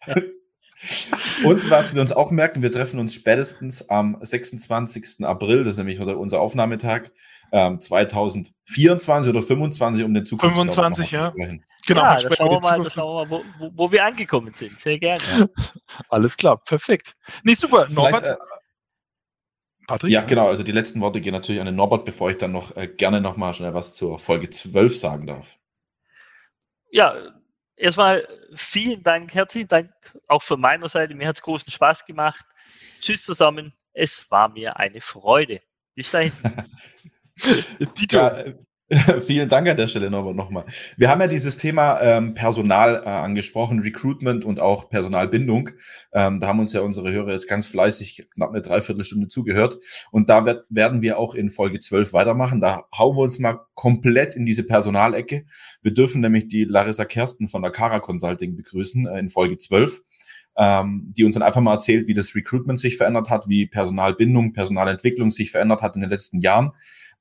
[1.43, 5.23] Und was wir uns auch merken, wir treffen uns spätestens am 26.
[5.25, 7.11] April, das ist nämlich unser Aufnahmetag,
[7.51, 11.33] ähm, 2024 oder 25, um den Zukunft 25, ja.
[11.85, 14.79] Genau, ja, da schauen wir mal, schauen wir mal wo, wo, wo, wir angekommen sind.
[14.79, 15.23] Sehr gerne.
[15.37, 15.47] Ja.
[16.09, 17.15] Alles klar, perfekt.
[17.43, 17.87] Nee, super.
[17.89, 18.25] Norbert.
[18.25, 18.37] Äh,
[19.87, 20.11] Patrick?
[20.11, 20.47] Ja, genau.
[20.47, 23.19] Also die letzten Worte gehen natürlich an den Norbert, bevor ich dann noch äh, gerne
[23.19, 25.57] noch mal schnell was zur Folge 12 sagen darf.
[26.91, 27.15] Ja,
[27.75, 29.91] erstmal vielen Dank, herzlichen Dank
[30.27, 31.15] auch von meiner Seite.
[31.15, 32.45] Mir hat es großen Spaß gemacht.
[33.01, 33.73] Tschüss zusammen.
[33.93, 35.61] Es war mir eine Freude.
[35.95, 36.31] Bis dahin.
[37.93, 38.17] Tito.
[38.17, 38.43] Ja,
[39.25, 40.65] Vielen Dank an der Stelle nochmal.
[40.97, 45.69] Wir haben ja dieses Thema ähm, Personal äh, angesprochen, Recruitment und auch Personalbindung.
[46.11, 49.77] Ähm, da haben uns ja unsere Hörer jetzt ganz fleißig knapp eine Dreiviertelstunde zugehört.
[50.11, 52.59] Und da wird, werden wir auch in Folge 12 weitermachen.
[52.59, 55.45] Da hauen wir uns mal komplett in diese Personalecke.
[55.81, 60.01] Wir dürfen nämlich die Larissa Kersten von der Cara Consulting begrüßen äh, in Folge 12.
[60.57, 64.51] Ähm, die uns dann einfach mal erzählt, wie das Recruitment sich verändert hat, wie Personalbindung,
[64.51, 66.73] Personalentwicklung sich verändert hat in den letzten Jahren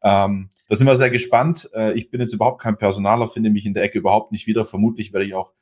[0.03, 1.69] ähm, da sind wir sehr gespannt.
[1.75, 4.65] Äh, ich bin jetzt überhaupt kein Personaler, finde mich in der Ecke überhaupt nicht wieder.
[4.65, 5.53] Vermutlich werde ich auch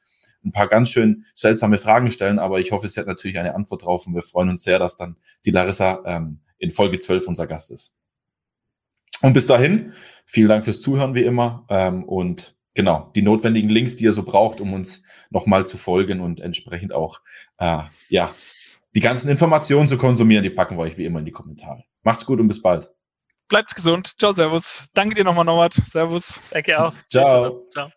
[0.44, 3.84] ein paar ganz schön seltsame Fragen stellen, aber ich hoffe, sie hat natürlich eine Antwort
[3.84, 7.46] drauf und wir freuen uns sehr, dass dann die Larissa ähm, in Folge 12 unser
[7.46, 7.94] Gast ist.
[9.20, 9.92] Und bis dahin,
[10.26, 14.22] vielen Dank fürs Zuhören wie immer ähm, und genau, die notwendigen Links, die ihr so
[14.22, 17.20] braucht, um uns nochmal zu folgen und entsprechend auch,
[17.58, 18.32] äh, ja,
[18.94, 21.84] die ganzen Informationen zu konsumieren, die packen wir euch wie immer in die Kommentare.
[22.02, 22.88] Macht's gut und bis bald.
[23.48, 24.18] Bleibt gesund.
[24.18, 24.88] Ciao, Servus.
[24.94, 25.72] Danke dir nochmal, Norbert.
[25.74, 26.40] Servus.
[26.50, 26.94] Danke auch.
[27.10, 27.66] Ciao.
[27.70, 27.90] Ciao.